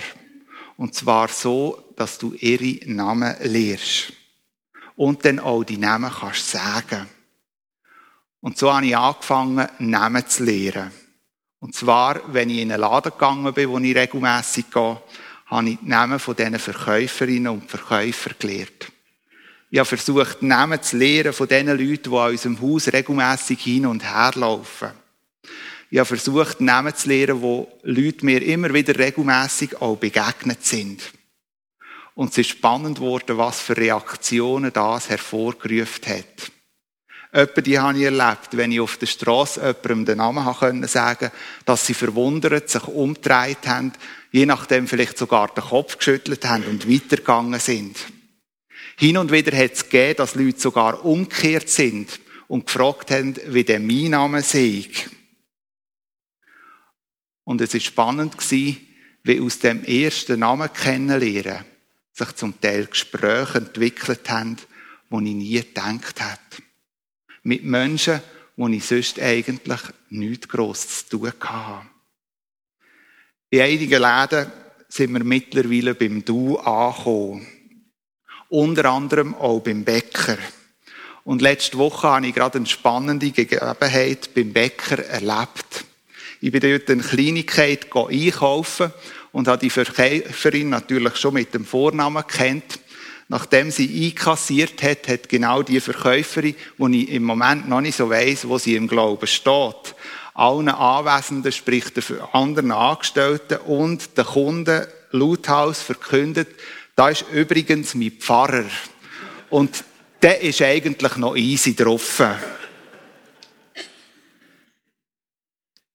Und 0.78 0.93
zwar 0.93 1.28
so, 1.28 1.91
dass 1.95 2.19
du 2.19 2.36
ihre 2.36 2.88
Namen 2.88 3.36
lehrst. 3.41 4.13
Und 4.95 5.25
dann 5.25 5.39
auch 5.39 5.63
die 5.63 5.78
Namen 5.78 6.12
kannst 6.12 6.51
sagen. 6.51 7.08
Und 8.46 8.60
so 8.60 8.72
habe 8.72 8.86
ich 8.86 8.96
angefangen, 8.96 9.68
Namen 9.80 10.28
zu 10.28 10.44
lehren. 10.44 10.92
Und 11.58 11.74
zwar, 11.74 12.22
wenn 12.32 12.52
ich 12.52 12.60
in 12.60 12.72
einen 12.72 12.80
Laden 12.80 13.12
gegangen 13.12 13.52
bin, 13.52 13.70
wo 13.70 13.80
ich 13.80 13.96
regelmässig 13.96 14.70
gehe, 14.70 15.02
habe 15.48 15.70
ich 15.70 15.80
die 15.80 15.90
Namen 15.90 16.20
von 16.20 16.36
diesen 16.36 16.60
Verkäuferinnen 16.60 17.52
und 17.52 17.68
Verkäufern 17.68 18.36
gelernt. 18.38 18.92
Ich 19.72 19.80
habe 19.80 19.88
versucht, 19.88 20.44
Namen 20.44 20.80
zu 20.80 20.96
lernen 20.96 21.34
von 21.34 21.48
den 21.48 21.70
Leuten, 21.70 22.12
die 22.12 22.16
an 22.16 22.30
unserem 22.30 22.62
Haus 22.62 22.94
regelmässig 22.94 23.62
hin 23.62 23.88
und 23.88 24.04
her 24.04 24.34
laufen. 24.36 24.92
Ich 25.90 25.98
habe 25.98 26.06
versucht, 26.06 26.62
Namen 26.62 26.94
zu 26.94 27.10
lernen, 27.10 27.42
wo 27.42 27.68
Leute 27.82 28.24
mir 28.28 28.44
immer 28.44 28.72
wieder 28.72 28.96
regelmässig 28.96 29.82
auch 29.82 29.98
begegnet 29.98 30.64
sind. 30.64 31.02
Und 32.14 32.30
es 32.30 32.38
ist 32.38 32.50
spannend 32.52 33.00
geworden, 33.00 33.40
was 33.40 33.60
für 33.60 33.76
Reaktionen 33.76 34.72
das 34.72 35.10
hervorgerufen 35.10 36.06
hat. 36.10 36.55
Etwa 37.36 37.60
die 37.60 37.78
habe 37.78 37.98
ich 37.98 38.06
erlebt, 38.06 38.48
wenn 38.52 38.71
ich 38.71 38.80
auf 38.80 38.95
der 38.95 39.08
Straße 39.08 39.60
jemandem 39.60 40.06
den 40.06 40.17
Namen 40.19 40.88
sagen 40.88 41.19
konnte, 41.19 41.32
dass 41.65 41.86
sie 41.86 41.93
verwundert 41.93 42.69
sich 42.69 42.88
umgedreht 42.88 43.67
haben, 43.67 43.91
je 44.32 44.45
nachdem 44.45 44.88
vielleicht 44.88 45.17
sogar 45.17 45.50
den 45.50 45.65
Kopf 45.65 45.98
geschüttelt 45.98 46.45
haben 46.45 46.63
und 46.63 46.89
weitergegangen 46.89 47.60
sind. 47.60 47.98
Hin 48.95 49.17
und 49.17 49.34
wieder 49.34 49.52
hat 49.58 49.74
es 49.74 49.89
gegeben, 49.89 50.15
dass 50.15 50.36
Leute 50.36 50.62
sogar 50.62 51.04
umgekehrt 51.04 51.67
sind 51.67 52.21
und 52.48 52.67
gefragt 52.67 53.12
haben, 53.12 53.36
wie 53.48 53.65
der 53.65 53.82
mein 53.82 54.12
Name 54.12 54.41
sei. 54.41 54.86
Und 57.43 57.60
es 57.60 57.74
ist 57.74 57.84
spannend 57.84 58.38
wie 58.50 59.41
aus 59.41 59.60
dem 59.60 59.84
ersten 59.84 60.39
Namen 60.39 60.71
kennenlernen 60.71 61.65
sich 62.13 62.32
zum 62.36 62.62
Teil 62.62 62.86
Gespräche 62.86 63.58
entwickelt 63.58 64.30
haben, 64.30 64.56
die 65.10 65.15
ich 65.17 65.36
nie 65.36 65.60
gedacht 65.60 66.21
hätte 66.21 66.63
mit 67.46 67.64
Menschen, 67.64 68.22
wo 68.58 68.68
ich 68.68 68.86
sonst 68.86 69.20
eigentlich 69.20 69.80
nichts 70.10 70.48
gross 70.48 71.06
zu 71.08 71.20
tun 71.20 71.34
hatte. 71.40 71.86
In 73.52 73.62
einigen 73.62 74.02
Läden 74.02 74.52
sind 74.90 75.14
wir 75.14 75.24
mittlerweile 75.24 75.94
beim 75.94 76.26
Du 76.26 76.58
angekommen. 76.58 77.46
Unter 78.50 78.86
anderem 78.86 79.36
auch 79.36 79.60
beim 79.60 79.84
Bäcker. 79.84 80.38
Und 81.24 81.42
letzte 81.42 81.78
Woche 81.78 82.08
habe 82.08 82.28
ich 82.28 82.36
gerade 82.36 82.58
eine 82.58 82.68
spannende 82.68 83.32
Gegebenheit 83.32 84.34
beim 84.34 84.52
Bäcker 84.52 85.06
erlebt. 85.06 85.86
Ich 86.42 86.52
bin 86.52 86.62
dort 86.62 86.90
eine 86.90 87.04
Kleinigkeit 87.04 87.88
einkaufen 87.96 88.92
und 89.32 89.48
habe 89.48 89.60
die 89.60 89.70
Verkäuferin 89.70 90.70
natürlich 90.70 91.16
schon 91.18 91.36
mit 91.36 91.54
dem 91.54 91.66
Vornamen 91.66 92.26
kennt 92.26 92.80
nachdem 93.28 93.72
sie 93.72 94.06
einkassiert 94.06 94.84
hat, 94.84 95.08
hat 95.08 95.30
genau 95.30 95.64
die 95.64 95.80
Verkäuferin, 95.80 96.56
wo 96.78 96.88
ich 96.88 97.10
im 97.10 97.24
Moment 97.24 97.68
noch 97.68 97.82
nicht 97.82 97.98
so 97.98 98.10
weiss, 98.10 98.48
wo 98.48 98.58
sie 98.58 98.76
im 98.76 98.88
Glauben 98.88 99.28
steht, 99.28 99.96
allen 100.34 100.70
Anwesenden, 100.70 101.52
sprich 101.52 101.90
den 101.94 102.04
anderen 102.34 102.72
Angestellten 102.72 103.58
und 103.60 104.18
den 104.18 104.26
Kunden 104.26 104.86
lauthaus 105.12 105.82
verkündet, 105.82 106.50
da 106.96 107.10
ist 107.10 107.26
übrigens 107.32 107.96
mein 107.96 108.12
Pfarrer. 108.12 108.66
Und 109.50 109.84
der 110.22 110.42
ist 110.42 110.62
eigentlich 110.62 111.16
noch 111.18 111.36
easy 111.36 111.76
drauf. 111.76 112.24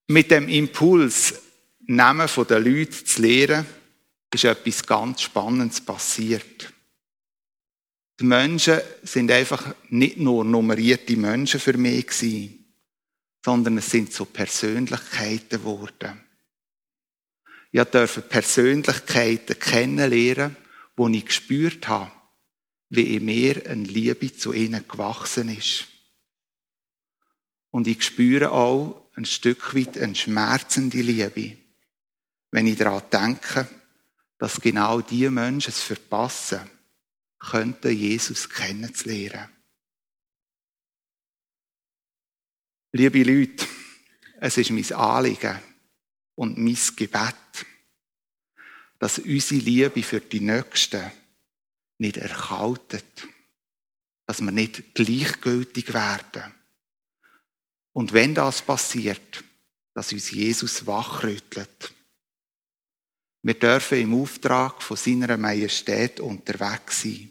Mit 0.07 0.31
dem 0.31 0.49
Impuls, 0.49 1.35
Namen 1.87 2.29
der 2.49 2.61
Leute 2.61 3.05
zu 3.05 3.23
lehren, 3.23 3.67
ist 4.33 4.45
etwas 4.45 4.87
ganz 4.87 5.23
Spannendes 5.23 5.81
passiert. 5.81 6.73
Die 8.21 8.27
Menschen 8.27 8.81
sind 9.03 9.31
einfach 9.31 9.75
nicht 9.89 10.19
nur 10.19 10.45
nummerierte 10.45 11.17
Menschen 11.17 11.59
für 11.59 11.79
mich 11.79 12.07
gewesen, 12.07 12.75
sondern 13.43 13.79
es 13.79 13.91
sind 13.91 14.13
so 14.13 14.27
Persönlichkeiten 14.27 15.59
geworden. 15.59 16.21
Ich 17.73 17.83
durfte 17.83 18.21
Persönlichkeiten 18.21 19.59
kennenlernen, 19.59 20.57
wo 20.97 21.09
ich 21.09 21.25
gespürt 21.25 21.89
habe, 21.89 22.13
wie 22.91 23.17
in 23.17 23.25
mir 23.25 23.67
eine 23.67 23.85
Liebe 23.85 24.37
zu 24.37 24.53
ihnen 24.53 24.87
gewachsen 24.87 25.49
ist. 25.57 25.87
Und 27.71 27.87
ich 27.87 28.03
spüre 28.03 28.53
auch 28.53 29.09
ein 29.15 29.25
Stück 29.25 29.75
weit 29.75 29.97
eine 29.97 30.15
schmerzende 30.15 31.01
Liebe, 31.01 31.57
wenn 32.51 32.67
ich 32.67 32.77
daran 32.77 33.03
denke, 33.11 33.67
dass 34.37 34.61
genau 34.61 35.01
diese 35.01 35.31
Menschen 35.31 35.71
es 35.71 35.81
verpassen, 35.81 36.69
könnten, 37.41 37.97
Jesus 37.97 38.49
kennenzulernen. 38.49 39.49
Liebe 42.93 43.23
Leute, 43.23 43.67
es 44.41 44.57
ist 44.57 44.71
mein 44.71 44.93
Anliegen 44.93 45.59
und 46.35 46.59
mein 46.59 46.79
Gebet, 46.97 47.35
dass 48.99 49.19
unsere 49.19 49.61
Liebe 49.61 50.03
für 50.03 50.21
die 50.21 50.41
Nächsten 50.41 51.11
nicht 51.99 52.17
erkaltet, 52.17 53.27
dass 54.27 54.41
wir 54.41 54.53
nicht 54.53 54.95
gleichgültig 54.95 55.93
werden. 55.93 56.55
Und 57.93 58.13
wenn 58.13 58.35
das 58.35 58.63
passiert, 58.63 59.45
dass 59.95 60.13
uns 60.13 60.31
Jesus 60.31 60.87
wachrüttelt. 60.87 61.93
Wir 63.43 63.55
dürfen 63.55 63.99
im 63.99 64.15
Auftrag 64.15 64.83
von 64.83 64.97
seiner 64.97 65.37
Majestät 65.37 66.21
unterwegs 66.21 67.03
sein. 67.03 67.31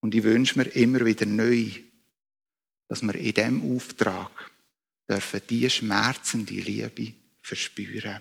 Und 0.00 0.14
ich 0.14 0.22
wünsche 0.22 0.58
mir 0.58 0.68
immer 0.74 1.04
wieder 1.04 1.26
neu, 1.26 1.70
dass 2.88 3.02
wir 3.02 3.14
in 3.14 3.32
diesem 3.32 3.76
Auftrag 3.76 4.50
dürfen 5.08 5.40
die 5.48 5.70
schmerzende 5.70 6.54
Liebe 6.54 7.14
verspüren. 7.40 8.20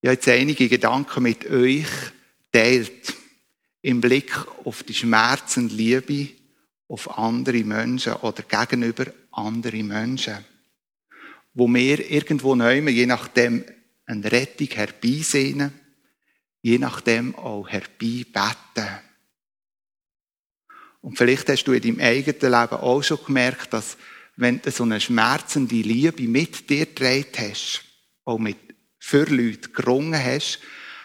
Ich 0.00 0.08
habe 0.08 0.14
jetzt 0.14 0.28
einige 0.28 0.68
Gedanken 0.68 1.22
mit 1.22 1.46
euch 1.46 1.88
teilt 2.52 3.16
im 3.82 4.00
Blick 4.00 4.36
auf 4.64 4.82
die 4.82 4.94
schmerzende 4.94 5.74
Liebe 5.74 6.28
auf 6.88 7.18
andere 7.18 7.64
Menschen 7.64 8.14
oder 8.14 8.42
gegenüber 8.42 9.06
andere 9.32 9.82
Menschen 9.82 10.44
wo 11.58 11.66
wir 11.66 12.08
irgendwo 12.08 12.54
neu, 12.54 12.78
je 12.88 13.06
nachdem 13.06 13.64
eine 14.06 14.30
Rettung 14.30 14.68
herbeisehnen, 14.68 15.72
je 16.62 16.78
nachdem 16.78 17.34
auch 17.34 17.68
herbeibeten. 17.68 18.86
Und 21.00 21.18
vielleicht 21.18 21.48
hast 21.48 21.64
du 21.64 21.72
in 21.72 21.82
deinem 21.82 21.98
eigenen 21.98 22.40
Leben 22.40 22.76
auch 22.76 23.02
schon 23.02 23.18
gemerkt, 23.26 23.72
dass 23.72 23.96
wenn 24.36 24.62
du 24.62 24.70
so 24.70 24.84
eine 24.84 25.00
schmerzende 25.00 25.74
Liebe 25.74 26.28
mit 26.28 26.70
dir 26.70 26.86
gedreht 26.86 27.36
hast, 27.40 27.82
auch 28.24 28.38
mit 28.38 28.58
für 29.00 29.24
Leute 29.24 29.70
gerungen 29.70 30.22
hast, 30.22 30.60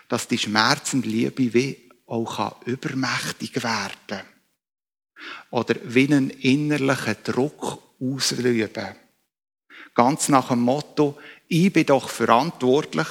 dass 0.08 0.28
die 0.28 0.38
schmerzende 0.38 1.10
Liebe 1.10 1.52
wie 1.56 1.90
auch 2.06 2.64
übermächtig 2.68 3.56
werden 3.56 3.98
kann. 4.06 4.26
Oder 5.50 5.78
wie 5.84 6.06
einen 6.06 6.30
innerlichen 6.30 7.16
Druck 7.24 7.82
ausüben. 8.00 9.03
Ganz 9.94 10.30
nach 10.30 10.50
dem 10.50 10.62
Motto, 10.62 11.18
ich 11.48 11.72
bin 11.72 11.86
doch 11.86 12.10
verantwortlich, 12.10 13.08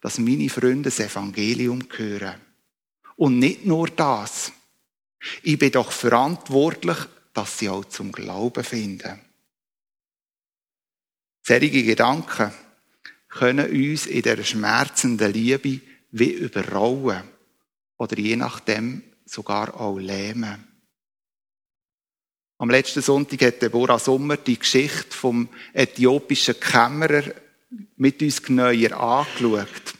dass 0.00 0.18
meine 0.18 0.48
Freunde 0.48 0.90
das 0.90 1.00
Evangelium 1.00 1.80
hören. 1.96 2.40
Und 3.16 3.38
nicht 3.38 3.64
nur 3.64 3.88
das. 3.88 4.52
Ich 5.42 5.58
bin 5.58 5.72
doch 5.72 5.90
verantwortlich, 5.90 6.98
dass 7.32 7.58
sie 7.58 7.68
auch 7.68 7.84
zum 7.86 8.12
Glauben 8.12 8.62
finden. 8.62 9.20
Solche 11.42 11.82
Gedanken 11.82 12.52
können 13.28 13.70
uns 13.70 14.06
in 14.06 14.22
der 14.22 14.42
schmerzenden 14.42 15.32
Liebe 15.32 15.80
wie 16.10 16.32
überrollen 16.32 17.22
oder 17.98 18.18
je 18.18 18.36
nachdem 18.36 19.02
sogar 19.24 19.78
auch 19.78 19.98
lähmen. 19.98 20.75
Am 22.58 22.70
letzten 22.70 23.02
Sonntag 23.02 23.42
hat 23.42 23.60
Deborah 23.60 23.98
Sommer 23.98 24.38
die 24.38 24.58
Geschichte 24.58 25.14
vom 25.14 25.48
äthiopischen 25.74 26.58
Kämmerer 26.58 27.24
mit 27.96 28.22
uns 28.22 28.42
genauer 28.42 28.92
angeschaut. 28.92 29.94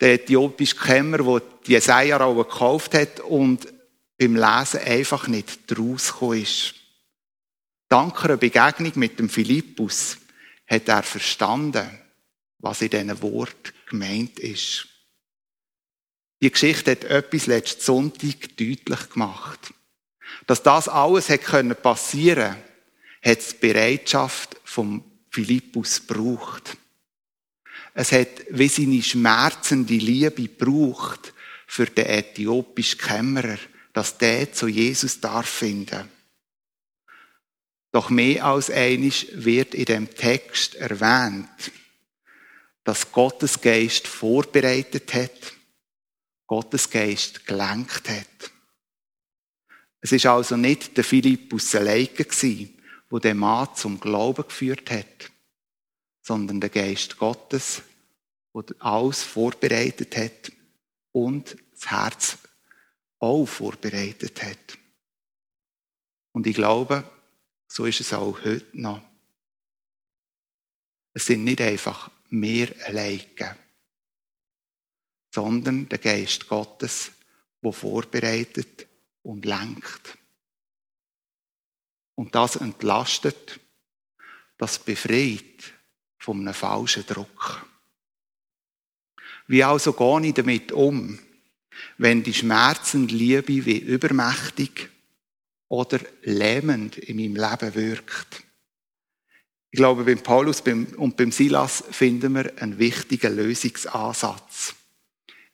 Der 0.00 0.14
äthiopische 0.14 0.76
Kämmerer, 0.76 1.40
der 1.40 1.48
die 1.66 1.72
Jesaja 1.72 2.32
gekauft 2.32 2.94
hat 2.94 3.20
und 3.20 3.66
beim 4.18 4.34
Lesen 4.34 4.80
einfach 4.80 5.28
nicht 5.28 5.60
draus 5.66 6.14
ist. 6.32 6.74
Dank 7.88 8.24
einer 8.24 8.38
Begegnung 8.38 8.92
mit 8.94 9.18
dem 9.18 9.28
Philippus 9.28 10.16
hat 10.66 10.88
er 10.88 11.02
verstanden, 11.02 11.86
was 12.58 12.80
in 12.80 12.90
diesen 12.90 13.22
Wort 13.22 13.74
gemeint 13.90 14.38
ist. 14.38 14.88
Die 16.40 16.50
Geschichte 16.50 16.92
hat 16.92 17.04
etwas 17.04 17.46
letzten 17.46 17.82
Sonntag 17.82 18.56
deutlich 18.56 19.10
gemacht. 19.10 19.74
Dass 20.46 20.62
das 20.62 20.88
alles 20.88 21.28
hätte 21.28 21.74
passieren 21.74 22.52
können, 22.52 22.62
hat 23.22 23.52
die 23.52 23.66
Bereitschaft 23.66 24.56
vom 24.64 25.04
Philippus 25.30 26.06
gebraucht. 26.06 26.76
Es 27.94 28.12
hat 28.12 28.28
wie 28.50 28.68
seine 28.68 29.02
schmerzende 29.02 29.94
Liebe 29.94 30.48
gebraucht 30.48 31.32
für 31.66 31.86
den 31.86 32.06
äthiopischen 32.06 32.98
Kämmerer, 32.98 33.58
dass 33.92 34.18
der 34.18 34.52
zu 34.52 34.66
Jesus 34.66 35.20
darf 35.20 35.48
finden. 35.48 36.08
Doch 37.92 38.10
mehr 38.10 38.44
als 38.44 38.70
einisch 38.70 39.28
wird 39.32 39.72
in 39.74 39.84
dem 39.84 40.14
Text 40.14 40.74
erwähnt, 40.74 41.48
dass 42.82 43.12
Gottes 43.12 43.60
Geist 43.60 44.08
vorbereitet 44.08 45.14
hat, 45.14 45.52
Gottes 46.46 46.90
Geist 46.90 47.46
gelenkt 47.46 48.08
hat. 48.08 48.33
Es 50.04 50.12
ist 50.12 50.26
also 50.26 50.58
nicht 50.58 50.98
der 50.98 51.02
Philippus 51.02 51.74
alleine 51.74 52.08
gewesen, 52.08 52.78
wo 53.08 53.18
der 53.18 53.34
Mann 53.34 53.74
zum 53.74 53.98
Glauben 53.98 54.46
geführt 54.46 54.90
hat, 54.90 55.32
sondern 56.20 56.60
der 56.60 56.68
Geist 56.68 57.16
Gottes, 57.16 57.80
der 58.54 58.64
alles 58.80 59.22
vorbereitet 59.22 60.14
hat 60.18 60.52
und 61.12 61.56
das 61.72 61.90
Herz 61.90 62.38
auch 63.18 63.46
vorbereitet 63.46 64.42
hat. 64.42 64.78
Und 66.32 66.46
ich 66.46 66.54
glaube, 66.54 67.10
so 67.66 67.86
ist 67.86 68.00
es 68.00 68.12
auch 68.12 68.44
heute 68.44 68.66
noch. 68.74 69.00
Es 71.14 71.24
sind 71.24 71.44
nicht 71.44 71.62
einfach 71.62 72.10
mehr 72.28 72.68
alleine, 72.84 73.56
sondern 75.34 75.88
der 75.88 75.98
Geist 75.98 76.46
Gottes, 76.46 77.10
der 77.62 77.72
vorbereitet 77.72 78.86
und 79.24 79.44
lenkt. 79.44 80.16
Und 82.14 82.34
das 82.36 82.56
entlastet, 82.56 83.58
das 84.56 84.78
befreit 84.78 85.74
von 86.18 86.40
einem 86.40 86.54
falschen 86.54 87.04
Druck. 87.06 87.66
Wie 89.48 89.64
also 89.64 89.92
gehe 89.92 90.28
ich 90.28 90.34
damit 90.34 90.72
um, 90.72 91.18
wenn 91.98 92.22
die 92.22 92.32
Schmerzenliebe 92.32 93.66
wie 93.66 93.78
übermächtig 93.78 94.90
oder 95.68 95.98
lähmend 96.22 96.96
in 96.98 97.16
meinem 97.16 97.36
Leben 97.36 97.74
wirkt? 97.74 98.42
Ich 99.70 99.78
glaube, 99.78 100.04
beim 100.04 100.22
Paulus 100.22 100.60
und 100.60 101.16
beim 101.16 101.32
Silas 101.32 101.82
finden 101.90 102.34
wir 102.36 102.62
einen 102.62 102.78
wichtigen 102.78 103.34
Lösungsansatz. 103.34 104.76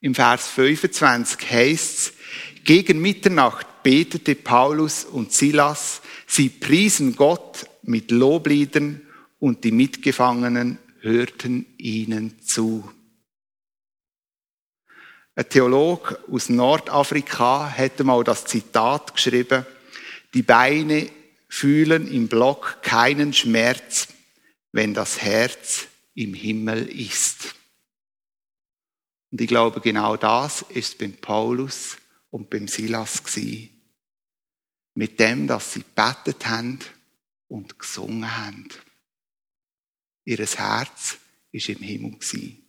Im 0.02 0.14
Vers 0.14 0.48
25 0.48 1.50
heißt 1.50 1.98
es, 1.98 2.12
gegen 2.64 3.00
Mitternacht 3.00 3.82
betete 3.82 4.34
Paulus 4.34 5.04
und 5.04 5.32
Silas, 5.32 6.02
sie 6.26 6.48
priesen 6.48 7.16
Gott 7.16 7.66
mit 7.82 8.10
Lobliedern 8.10 9.00
und 9.38 9.64
die 9.64 9.72
Mitgefangenen 9.72 10.78
hörten 11.00 11.66
ihnen 11.78 12.40
zu. 12.42 12.90
Ein 15.34 15.48
Theologe 15.48 16.18
aus 16.30 16.48
Nordafrika 16.48 17.68
hätte 17.68 18.04
mal 18.04 18.22
das 18.24 18.44
Zitat 18.44 19.14
geschrieben, 19.14 19.64
die 20.34 20.42
Beine 20.42 21.08
fühlen 21.48 22.10
im 22.12 22.28
Block 22.28 22.78
keinen 22.82 23.32
Schmerz, 23.32 24.08
wenn 24.72 24.94
das 24.94 25.22
Herz 25.22 25.86
im 26.14 26.34
Himmel 26.34 26.88
ist. 26.88 27.54
Und 29.32 29.40
ich 29.40 29.48
glaube, 29.48 29.80
genau 29.80 30.16
das 30.16 30.62
ist 30.68 30.98
beim 30.98 31.14
Paulus 31.14 31.96
und 32.30 32.50
beim 32.50 32.68
Silas 32.68 33.22
gewesen. 33.22 33.70
Mit 34.94 35.20
dem, 35.20 35.46
dass 35.46 35.72
sie 35.72 35.84
betet 35.94 36.46
haben 36.46 36.78
und 37.48 37.78
gesungen 37.78 38.36
haben. 38.36 38.68
Ihres 40.24 40.58
Herz 40.58 41.18
ist 41.52 41.68
im 41.68 41.78
Himmel 41.78 42.12
gewesen. 42.12 42.64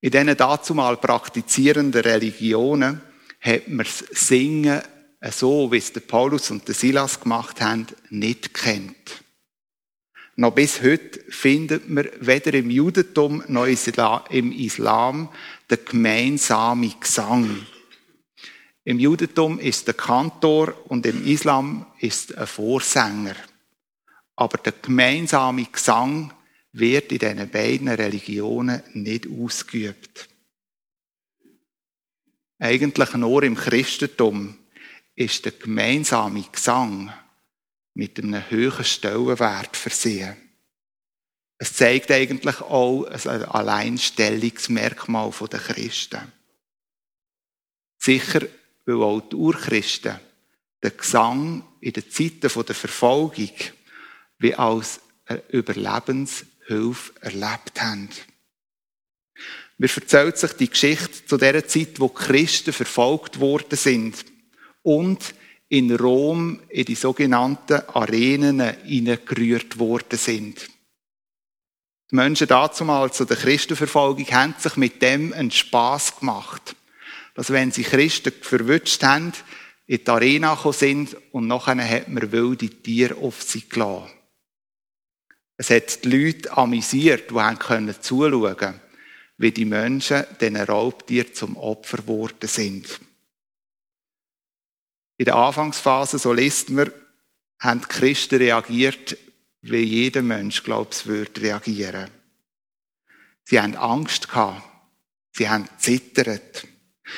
In 0.00 0.10
diesen 0.10 0.36
dazumal 0.36 0.96
praktizierenden 0.96 2.02
Religionen 2.02 3.00
hat 3.40 3.68
man 3.68 3.86
das 3.86 4.04
Singen 4.10 4.82
so, 5.30 5.70
wie 5.70 5.76
es 5.76 5.92
der 5.92 6.00
Paulus 6.00 6.50
und 6.50 6.66
der 6.66 6.74
Silas 6.74 7.20
gemacht 7.20 7.60
haben, 7.60 7.86
nicht 8.10 8.54
kennt. 8.54 9.22
Noch 10.34 10.54
bis 10.54 10.82
heute 10.82 11.20
findet 11.28 11.88
man 11.88 12.08
weder 12.18 12.54
im 12.54 12.70
Judentum 12.70 13.44
noch 13.48 13.66
im 13.66 14.52
Islam 14.52 15.28
den 15.72 15.84
gemeinsamen 15.84 16.94
Gesang. 17.00 17.66
Im 18.84 18.98
Judentum 18.98 19.58
ist 19.58 19.86
der 19.86 19.94
Kantor 19.94 20.74
und 20.90 21.06
im 21.06 21.24
Islam 21.24 21.86
ist 21.98 22.36
ein 22.36 22.46
Vorsänger. 22.46 23.36
Aber 24.36 24.58
der 24.58 24.72
gemeinsame 24.72 25.64
Gesang 25.64 26.32
wird 26.72 27.12
in 27.12 27.18
diesen 27.18 27.50
beiden 27.50 27.88
Religionen 27.88 28.82
nicht 28.92 29.26
ausgeübt. 29.28 30.28
Eigentlich 32.58 33.14
nur 33.14 33.42
im 33.42 33.56
Christentum 33.56 34.58
ist 35.14 35.44
der 35.44 35.52
gemeinsame 35.52 36.44
Gesang 36.50 37.12
mit 37.94 38.18
einem 38.18 38.48
höheren 38.50 38.84
Stellenwert 38.84 39.76
versehen. 39.76 40.36
Es 41.62 41.74
zeigt 41.74 42.10
eigentlich 42.10 42.60
auch 42.60 43.04
ein 43.04 43.44
Alleinstellungsmerkmal 43.44 45.32
der 45.42 45.60
Christen. 45.60 46.32
Sicher, 47.98 48.40
weil 48.84 48.96
auch 48.96 49.20
die 49.20 49.36
Urchristen 49.36 50.18
den 50.82 50.96
Gesang 50.96 51.64
in 51.80 51.92
den 51.92 52.10
Zeiten 52.10 52.40
der 52.40 52.74
Verfolgung 52.74 53.52
wie 54.38 54.56
als 54.56 55.02
Überlebenshilfe 55.50 57.12
erlebt 57.20 57.80
haben. 57.80 58.08
Mir 59.78 59.90
erzählt 59.94 60.38
sich 60.38 60.54
die 60.54 60.68
Geschichte 60.68 61.26
zu 61.26 61.36
der 61.36 61.68
Zeit, 61.68 62.00
wo 62.00 62.08
die 62.08 62.24
Christen 62.24 62.72
verfolgt 62.72 63.38
worden 63.38 63.78
sind 63.78 64.24
und 64.82 65.32
in 65.68 65.94
Rom 65.94 66.60
in 66.70 66.86
die 66.86 66.96
sogenannten 66.96 67.82
Arenen 67.86 68.74
hineingerührt 68.82 69.78
worden 69.78 70.18
sind. 70.18 70.68
Die 72.12 72.16
Menschen 72.16 72.46
dazumal 72.46 73.10
zu 73.10 73.24
der 73.24 73.38
Christenverfolgung 73.38 74.26
haben 74.26 74.54
sich 74.58 74.76
mit 74.76 75.00
dem 75.00 75.32
einen 75.32 75.50
Spass 75.50 76.18
gemacht. 76.18 76.76
Dass 77.34 77.50
wenn 77.50 77.72
sie 77.72 77.84
Christen 77.84 78.34
verwünscht 78.38 79.02
haben, 79.02 79.32
in 79.86 80.04
die 80.04 80.10
Arena 80.10 80.54
gekommen 80.54 80.74
sind 80.74 81.16
und 81.32 81.46
nachher 81.46 81.82
hat 81.82 82.08
man 82.08 82.30
wilde 82.30 82.68
Tiere 82.68 83.16
auf 83.16 83.42
sie 83.42 83.66
gelassen. 83.66 84.10
Es 85.56 85.70
hat 85.70 86.04
die 86.04 86.10
Leute 86.10 86.54
amüsiert, 86.54 87.30
die 87.30 87.34
haben 87.34 87.94
zuschauen 88.02 88.80
wie 89.38 89.50
die 89.50 89.64
Menschen 89.64 90.24
diesen 90.38 90.56
Raubtieren 90.56 91.32
zum 91.32 91.56
Opfer 91.56 91.96
geworden 91.96 92.46
sind. 92.46 93.00
In 95.16 95.24
der 95.24 95.36
Anfangsphase, 95.36 96.18
so 96.18 96.32
liest 96.32 96.68
man, 96.68 96.92
haben 97.58 97.80
die 97.80 97.86
Christen 97.86 98.36
reagiert, 98.36 99.16
wie 99.62 99.82
jeder 99.82 100.22
Mensch, 100.22 100.62
glaubst 100.62 101.06
würde 101.06 101.40
reagieren. 101.40 102.10
Sie 103.44 103.60
haben 103.60 103.76
Angst 103.76 104.28
gehabt. 104.28 104.68
Sie 105.32 105.48
haben 105.48 105.68
zittert. 105.78 106.66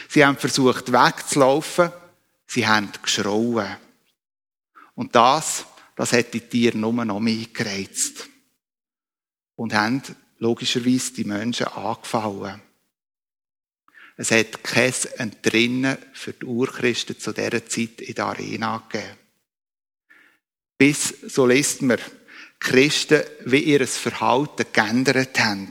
Sie 0.08 0.24
haben 0.24 0.36
versucht 0.36 0.92
wegzulaufen. 0.92 1.90
Sie 2.46 2.66
haben 2.66 2.90
geschrauen. 3.02 3.76
Und 4.94 5.14
das, 5.14 5.64
das 5.96 6.12
hat 6.12 6.34
die 6.34 6.40
Tiere 6.40 6.78
nur 6.78 7.04
noch 7.04 7.20
mehr 7.20 7.46
gereizt. 7.52 8.28
Und 9.56 9.74
haben 9.74 10.02
logischerweise 10.38 11.12
die 11.14 11.24
Menschen 11.24 11.66
angefallen. 11.66 12.60
Es 14.16 14.30
hat 14.30 14.62
kein 14.62 14.92
Entrinnen 15.16 15.98
für 16.12 16.32
die 16.32 16.44
Urchristen 16.44 17.18
zu 17.18 17.32
dieser 17.32 17.66
Zeit 17.66 18.00
in 18.00 18.14
der 18.14 18.26
Arena 18.26 18.78
gegeben. 18.88 19.18
Bis, 20.78 21.08
so 21.26 21.46
liest 21.46 21.82
man, 21.82 21.98
Christen 22.64 23.22
wie 23.44 23.58
ihr 23.58 23.86
Verhalten 23.86 24.64
geändert 24.72 25.38
haben. 25.38 25.68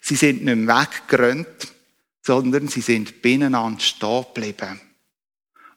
Sie 0.00 0.14
sind 0.14 0.44
nicht 0.44 0.56
mehr 0.56 0.82
weggerannt, 0.82 1.74
sondern 2.22 2.68
sie 2.68 2.80
sind 2.80 3.20
beieinander 3.20 3.80
stehen 3.80 4.24
geblieben. 4.32 4.80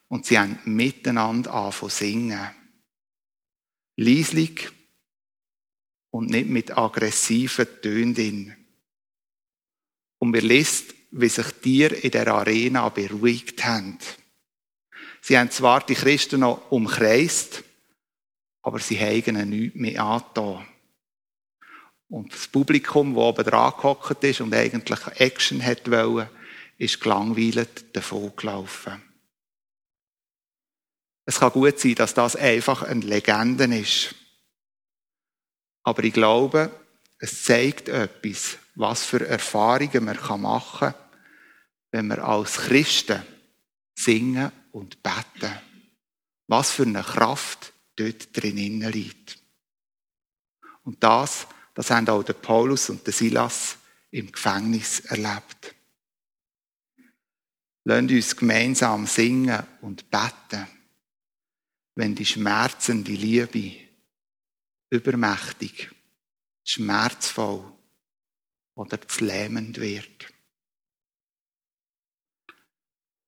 Und 0.08 0.28
sie 0.28 0.38
haben 0.38 0.60
miteinander 0.66 1.52
angefangen 1.52 1.90
zu 1.90 1.98
singen. 1.98 2.52
Lieslig 3.96 4.72
und 6.12 6.30
nicht 6.30 6.48
mit 6.48 6.78
aggressiven 6.78 7.68
Tönen. 7.82 8.56
Und 10.20 10.34
wir 10.34 10.42
liest, 10.42 10.94
wie 11.10 11.30
sich 11.30 11.52
die 11.64 11.86
in 11.86 12.12
der 12.12 12.28
Arena 12.28 12.88
beruhigt 12.90 13.66
haben. 13.66 13.98
Sie 15.22 15.40
haben 15.40 15.50
zwar 15.50 15.84
die 15.84 15.96
Christen 15.96 16.42
noch 16.42 16.70
umkreist, 16.70 17.64
aber 18.64 18.80
sie 18.80 19.00
haben 19.00 19.24
ihnen 19.28 19.50
nichts 19.50 19.76
mehr 19.76 20.04
angetan. 20.04 20.66
Und 22.10 22.34
das 22.34 22.48
Publikum, 22.48 23.14
das 23.14 23.24
oben 23.24 23.44
dran 23.44 23.74
gehockt 23.76 24.24
ist 24.24 24.42
und 24.42 24.54
eigentlich 24.54 25.00
Action 25.18 25.64
hat 25.64 25.90
wollen, 25.90 26.30
ist 26.78 27.02
gelangweilt 27.02 27.96
davon 27.96 28.34
gelaufen. 28.36 29.02
Es 31.26 31.40
kann 31.40 31.52
gut 31.52 31.80
sein, 31.80 31.96
dass 31.96 32.14
das 32.14 32.36
einfach 32.36 32.84
eine 32.84 33.06
Legende 33.06 33.66
ist. 33.78 34.16
Aber 35.84 36.04
ich 36.04 36.14
glaube, 36.14 36.72
es 37.20 37.44
zeigt 37.44 37.90
etwas, 37.90 38.58
was 38.76 39.06
für 39.06 39.26
Erfahrungen 39.26 40.06
man 40.06 40.42
machen 40.42 40.90
kann, 40.90 40.96
wenn 41.92 42.08
wir 42.08 42.24
als 42.24 42.58
Christen 42.58 43.22
singen 43.96 44.52
und 44.72 45.02
beten. 45.04 45.60
Was 46.48 46.72
für 46.72 46.84
eine 46.84 47.04
Kraft 47.04 47.73
dort 47.96 48.36
drinnen 48.36 48.92
liegt. 48.92 49.40
Und 50.84 51.04
das, 51.04 51.48
das 51.74 51.90
haben 51.90 52.08
auch 52.10 52.24
der 52.24 52.34
Paulus 52.34 52.90
und 52.90 53.06
der 53.06 53.14
Silas 53.14 53.78
im 54.12 54.32
Gefängnis 54.32 55.02
erlebt. 55.02 55.76
Lasst 57.86 58.12
uns 58.12 58.36
gemeinsam 58.36 59.06
singen 59.06 59.64
und 59.82 60.10
beten 60.10 60.68
wenn 61.96 62.16
die 62.16 62.26
schmerzende 62.26 63.12
Liebe 63.12 63.76
übermächtig, 64.90 65.92
schmerzvoll 66.64 67.72
oder 68.76 69.00
lähmend 69.20 69.80
wird. 69.80 70.34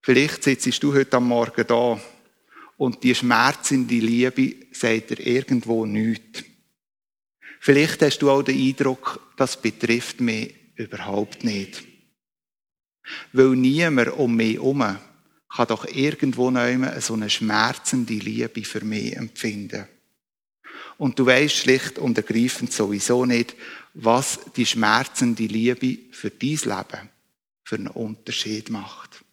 Vielleicht 0.02 0.44
sitzt 0.44 0.82
du 0.84 0.94
heute 0.94 1.18
am 1.18 1.28
Morgen 1.28 1.66
da 1.68 2.00
und 2.78 3.04
die 3.04 3.16
schmerzende 3.16 3.96
Liebe 3.96 4.56
sagt 4.72 5.12
dir 5.12 5.26
irgendwo 5.26 5.86
nichts. 5.86 6.44
Vielleicht 7.60 8.02
hast 8.02 8.20
du 8.20 8.30
auch 8.30 8.44
den 8.44 8.60
Eindruck, 8.60 9.34
das 9.38 9.60
betrifft 9.60 10.22
mich 10.22 10.54
überhaupt 10.76 11.44
nicht. 11.44 11.84
Weil 13.34 13.56
niemand 13.56 14.12
um 14.14 14.36
mich 14.36 14.56
herum 14.56 14.98
kann 15.50 15.68
doch 15.68 15.86
irgendwo 15.86 16.52
noch 16.52 17.02
so 17.02 17.14
eine 17.14 17.30
schmerzende 17.30 18.14
Liebe 18.14 18.64
für 18.64 18.84
mich 18.84 19.16
empfinden. 19.16 19.88
Und 20.98 21.18
du 21.20 21.26
weißt 21.26 21.56
schlicht 21.56 21.98
und 21.98 22.18
ergreifend 22.18 22.72
sowieso 22.72 23.26
nicht, 23.26 23.56
was 23.94 24.40
die 24.56 24.66
schmerzende 24.66 25.46
Liebe 25.46 26.14
für 26.14 26.30
dein 26.30 26.50
Leben 26.50 27.10
für 27.64 27.76
einen 27.76 27.88
Unterschied 27.88 28.70
macht. 28.70 29.25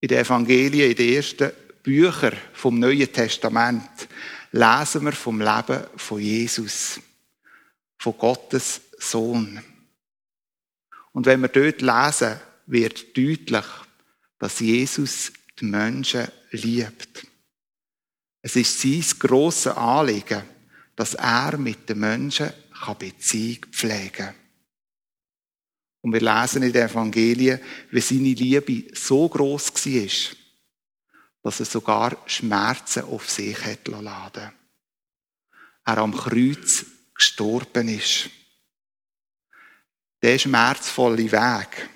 In 0.00 0.08
den 0.08 0.18
Evangelien, 0.18 0.90
in 0.90 0.96
den 0.96 1.14
ersten 1.14 1.52
Büchern 1.82 2.36
vom 2.52 2.78
Neuen 2.78 3.12
Testament, 3.12 4.08
lesen 4.52 5.04
wir 5.04 5.12
vom 5.12 5.40
Leben 5.40 5.84
von 5.96 6.20
Jesus, 6.20 7.00
von 7.98 8.16
Gottes 8.16 8.80
Sohn. 8.98 9.62
Und 11.12 11.26
wenn 11.26 11.40
wir 11.40 11.48
dort 11.48 11.80
lesen, 11.80 12.40
wird 12.66 13.16
deutlich, 13.16 13.64
dass 14.38 14.60
Jesus 14.60 15.32
die 15.58 15.64
Menschen 15.64 16.28
liebt. 16.50 17.26
Es 18.42 18.56
ist 18.56 18.80
sein 18.80 19.04
grosses 19.18 19.72
Anliegen, 19.76 20.42
dass 20.94 21.14
er 21.14 21.56
mit 21.58 21.88
den 21.88 22.00
Menschen 22.00 22.52
Beziehung 22.98 23.66
pflegen 23.72 24.12
kann. 24.12 24.34
Und 26.06 26.12
wir 26.12 26.20
lesen 26.20 26.62
in 26.62 26.72
den 26.72 26.88
Evangelien, 26.88 27.58
wie 27.90 28.00
seine 28.00 28.32
Liebe 28.32 28.94
so 28.94 29.28
groß 29.28 29.74
war, 29.74 30.36
dass 31.42 31.58
er 31.58 31.66
sogar 31.66 32.16
Schmerzen 32.26 33.02
auf 33.06 33.28
sich 33.28 33.58
hat 33.64 33.88
laden 33.88 34.52
Er 35.84 35.98
am 35.98 36.16
Kreuz 36.16 36.86
gestorben 37.12 37.88
ist. 37.88 38.30
Der 40.22 40.38
schmerzvolle 40.38 41.32
Weg, 41.32 41.90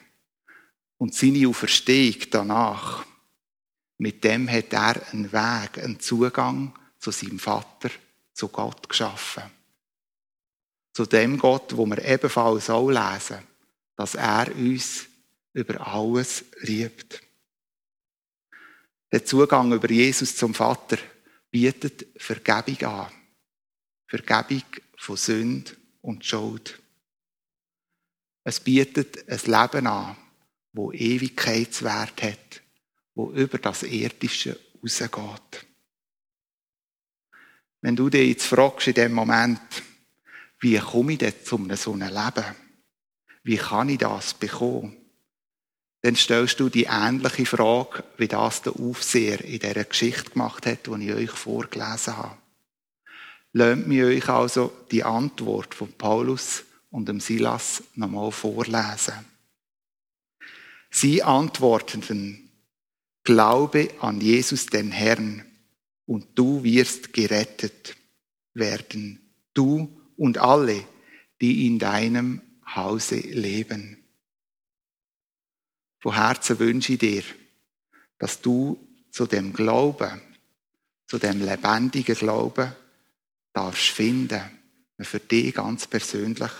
und 0.98 1.14
seine 1.14 1.46
Auferstehung 1.46 2.18
danach, 2.32 3.06
mit 3.98 4.24
dem 4.24 4.50
hat 4.50 4.72
er 4.72 5.06
einen 5.12 5.30
Weg, 5.32 5.78
einen 5.84 6.00
Zugang 6.00 6.76
zu 6.98 7.12
seinem 7.12 7.38
Vater, 7.38 7.90
zu 8.32 8.48
Gott 8.48 8.88
geschaffen. 8.88 9.44
Zu 10.94 11.06
dem 11.06 11.38
Gott, 11.38 11.76
wo 11.76 11.86
wir 11.86 12.04
ebenfalls 12.04 12.68
auch 12.70 12.90
lesen, 12.90 13.48
dass 14.00 14.14
er 14.14 14.50
uns 14.56 15.08
über 15.52 15.86
alles 15.86 16.46
liebt. 16.62 17.20
Der 19.12 19.26
Zugang 19.26 19.70
über 19.74 19.90
Jesus 19.90 20.36
zum 20.36 20.54
Vater 20.54 20.96
bietet 21.50 22.06
Vergebung 22.16 22.82
an. 22.88 23.12
Vergebung 24.06 24.64
von 24.96 25.16
Sünde 25.18 25.72
und 26.00 26.24
Schuld. 26.24 26.80
Es 28.42 28.58
bietet 28.58 29.28
ein 29.28 29.38
Leben 29.38 29.86
an, 29.86 30.16
wo 30.72 30.92
Ewigkeitswert 30.92 32.22
hat, 32.22 32.62
wo 33.14 33.32
über 33.32 33.58
das 33.58 33.82
Irdische 33.82 34.58
rausgeht. 34.82 35.66
Wenn 37.82 37.96
du 37.96 38.08
dich 38.08 38.30
jetzt 38.30 38.46
fragst 38.46 38.88
in 38.88 38.94
dem 38.94 39.12
Moment, 39.12 39.60
wie 40.58 40.78
komme 40.78 41.12
ich 41.12 41.18
denn 41.18 41.34
zu 41.44 41.58
einem 41.58 41.76
so 41.76 41.92
einem 41.92 42.08
Leben? 42.08 42.69
Wie 43.42 43.56
kann 43.56 43.88
ich 43.88 43.98
das 43.98 44.34
bekommen? 44.34 44.96
Dann 46.02 46.16
stellst 46.16 46.60
du 46.60 46.68
die 46.68 46.88
ähnliche 46.90 47.44
Frage, 47.44 48.04
wie 48.16 48.28
das 48.28 48.62
der 48.62 48.74
Aufseher 48.78 49.44
in 49.44 49.58
dieser 49.58 49.84
Geschichte 49.84 50.30
gemacht 50.30 50.66
hat, 50.66 50.86
die 50.86 51.08
ich 51.08 51.14
euch 51.14 51.30
vorgelesen 51.30 52.16
habe. 52.16 52.38
Lasst 53.52 53.86
mir 53.86 54.06
euch 54.06 54.28
also 54.28 54.72
die 54.90 55.04
Antwort 55.04 55.74
von 55.74 55.92
Paulus 55.92 56.64
und 56.90 57.08
dem 57.08 57.20
Silas 57.20 57.82
nochmal 57.94 58.32
vorlesen. 58.32 59.14
Sie 60.90 61.22
antworteten, 61.22 62.46
Glaube 63.22 63.90
an 64.00 64.20
Jesus 64.20 64.66
den 64.66 64.90
Herrn 64.90 65.44
und 66.06 66.26
du 66.34 66.64
wirst 66.64 67.12
gerettet 67.12 67.94
werden, 68.54 69.20
du 69.52 70.00
und 70.16 70.38
alle, 70.38 70.82
die 71.40 71.66
in 71.66 71.78
deinem 71.78 72.40
Hause 72.74 73.16
leben. 73.16 74.02
Von 75.98 76.14
Herzen 76.14 76.58
wünsche 76.58 76.94
ich 76.94 76.98
dir, 76.98 77.22
dass 78.18 78.40
du 78.40 78.78
zu 79.10 79.26
dem 79.26 79.52
Glauben, 79.52 80.20
zu 81.06 81.18
dem 81.18 81.44
lebendigen 81.44 82.14
Glauben 82.14 82.72
darfst 83.52 83.88
finden, 83.88 84.42
für 85.00 85.20
dich 85.20 85.54
ganz 85.54 85.86
persönlich 85.86 86.52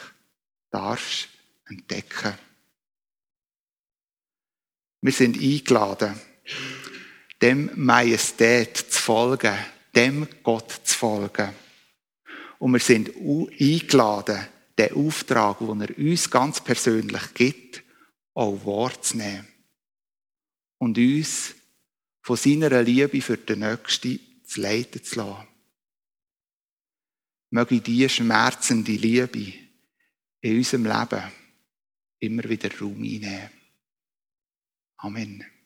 darfst 0.70 1.28
entdecken. 1.68 2.34
Wir 5.02 5.12
sind 5.12 5.36
eingeladen, 5.36 6.18
dem 7.40 7.70
Majestät 7.74 8.76
zu 8.76 9.00
folgen, 9.00 9.56
dem 9.94 10.28
Gott 10.42 10.70
zu 10.84 10.96
folgen. 10.96 11.50
Und 12.58 12.72
wir 12.72 12.80
sind 12.80 13.10
eingeladen, 13.16 14.46
den 14.80 14.96
Auftrag, 14.96 15.58
den 15.58 15.80
er 15.80 15.98
uns 15.98 16.30
ganz 16.30 16.62
persönlich 16.62 17.34
gibt, 17.34 17.82
auch 18.34 18.64
wahrzunehmen. 18.64 19.46
Und 20.78 20.96
uns 20.96 21.54
von 22.22 22.36
seiner 22.36 22.82
Liebe 22.82 23.20
für 23.20 23.36
den 23.36 23.60
Nächsten 23.60 24.20
zu 24.44 24.60
leiten 24.60 25.02
zu 25.04 25.16
lassen. 25.16 25.48
Möge 27.50 27.80
diese 27.80 28.08
schmerzende 28.08 28.92
Liebe 28.92 29.52
in 30.40 30.56
unserem 30.56 30.84
Leben 30.84 31.32
immer 32.20 32.44
wieder 32.44 32.70
Raum 32.78 33.02
einnehmen. 33.02 33.50
Amen. 34.96 35.59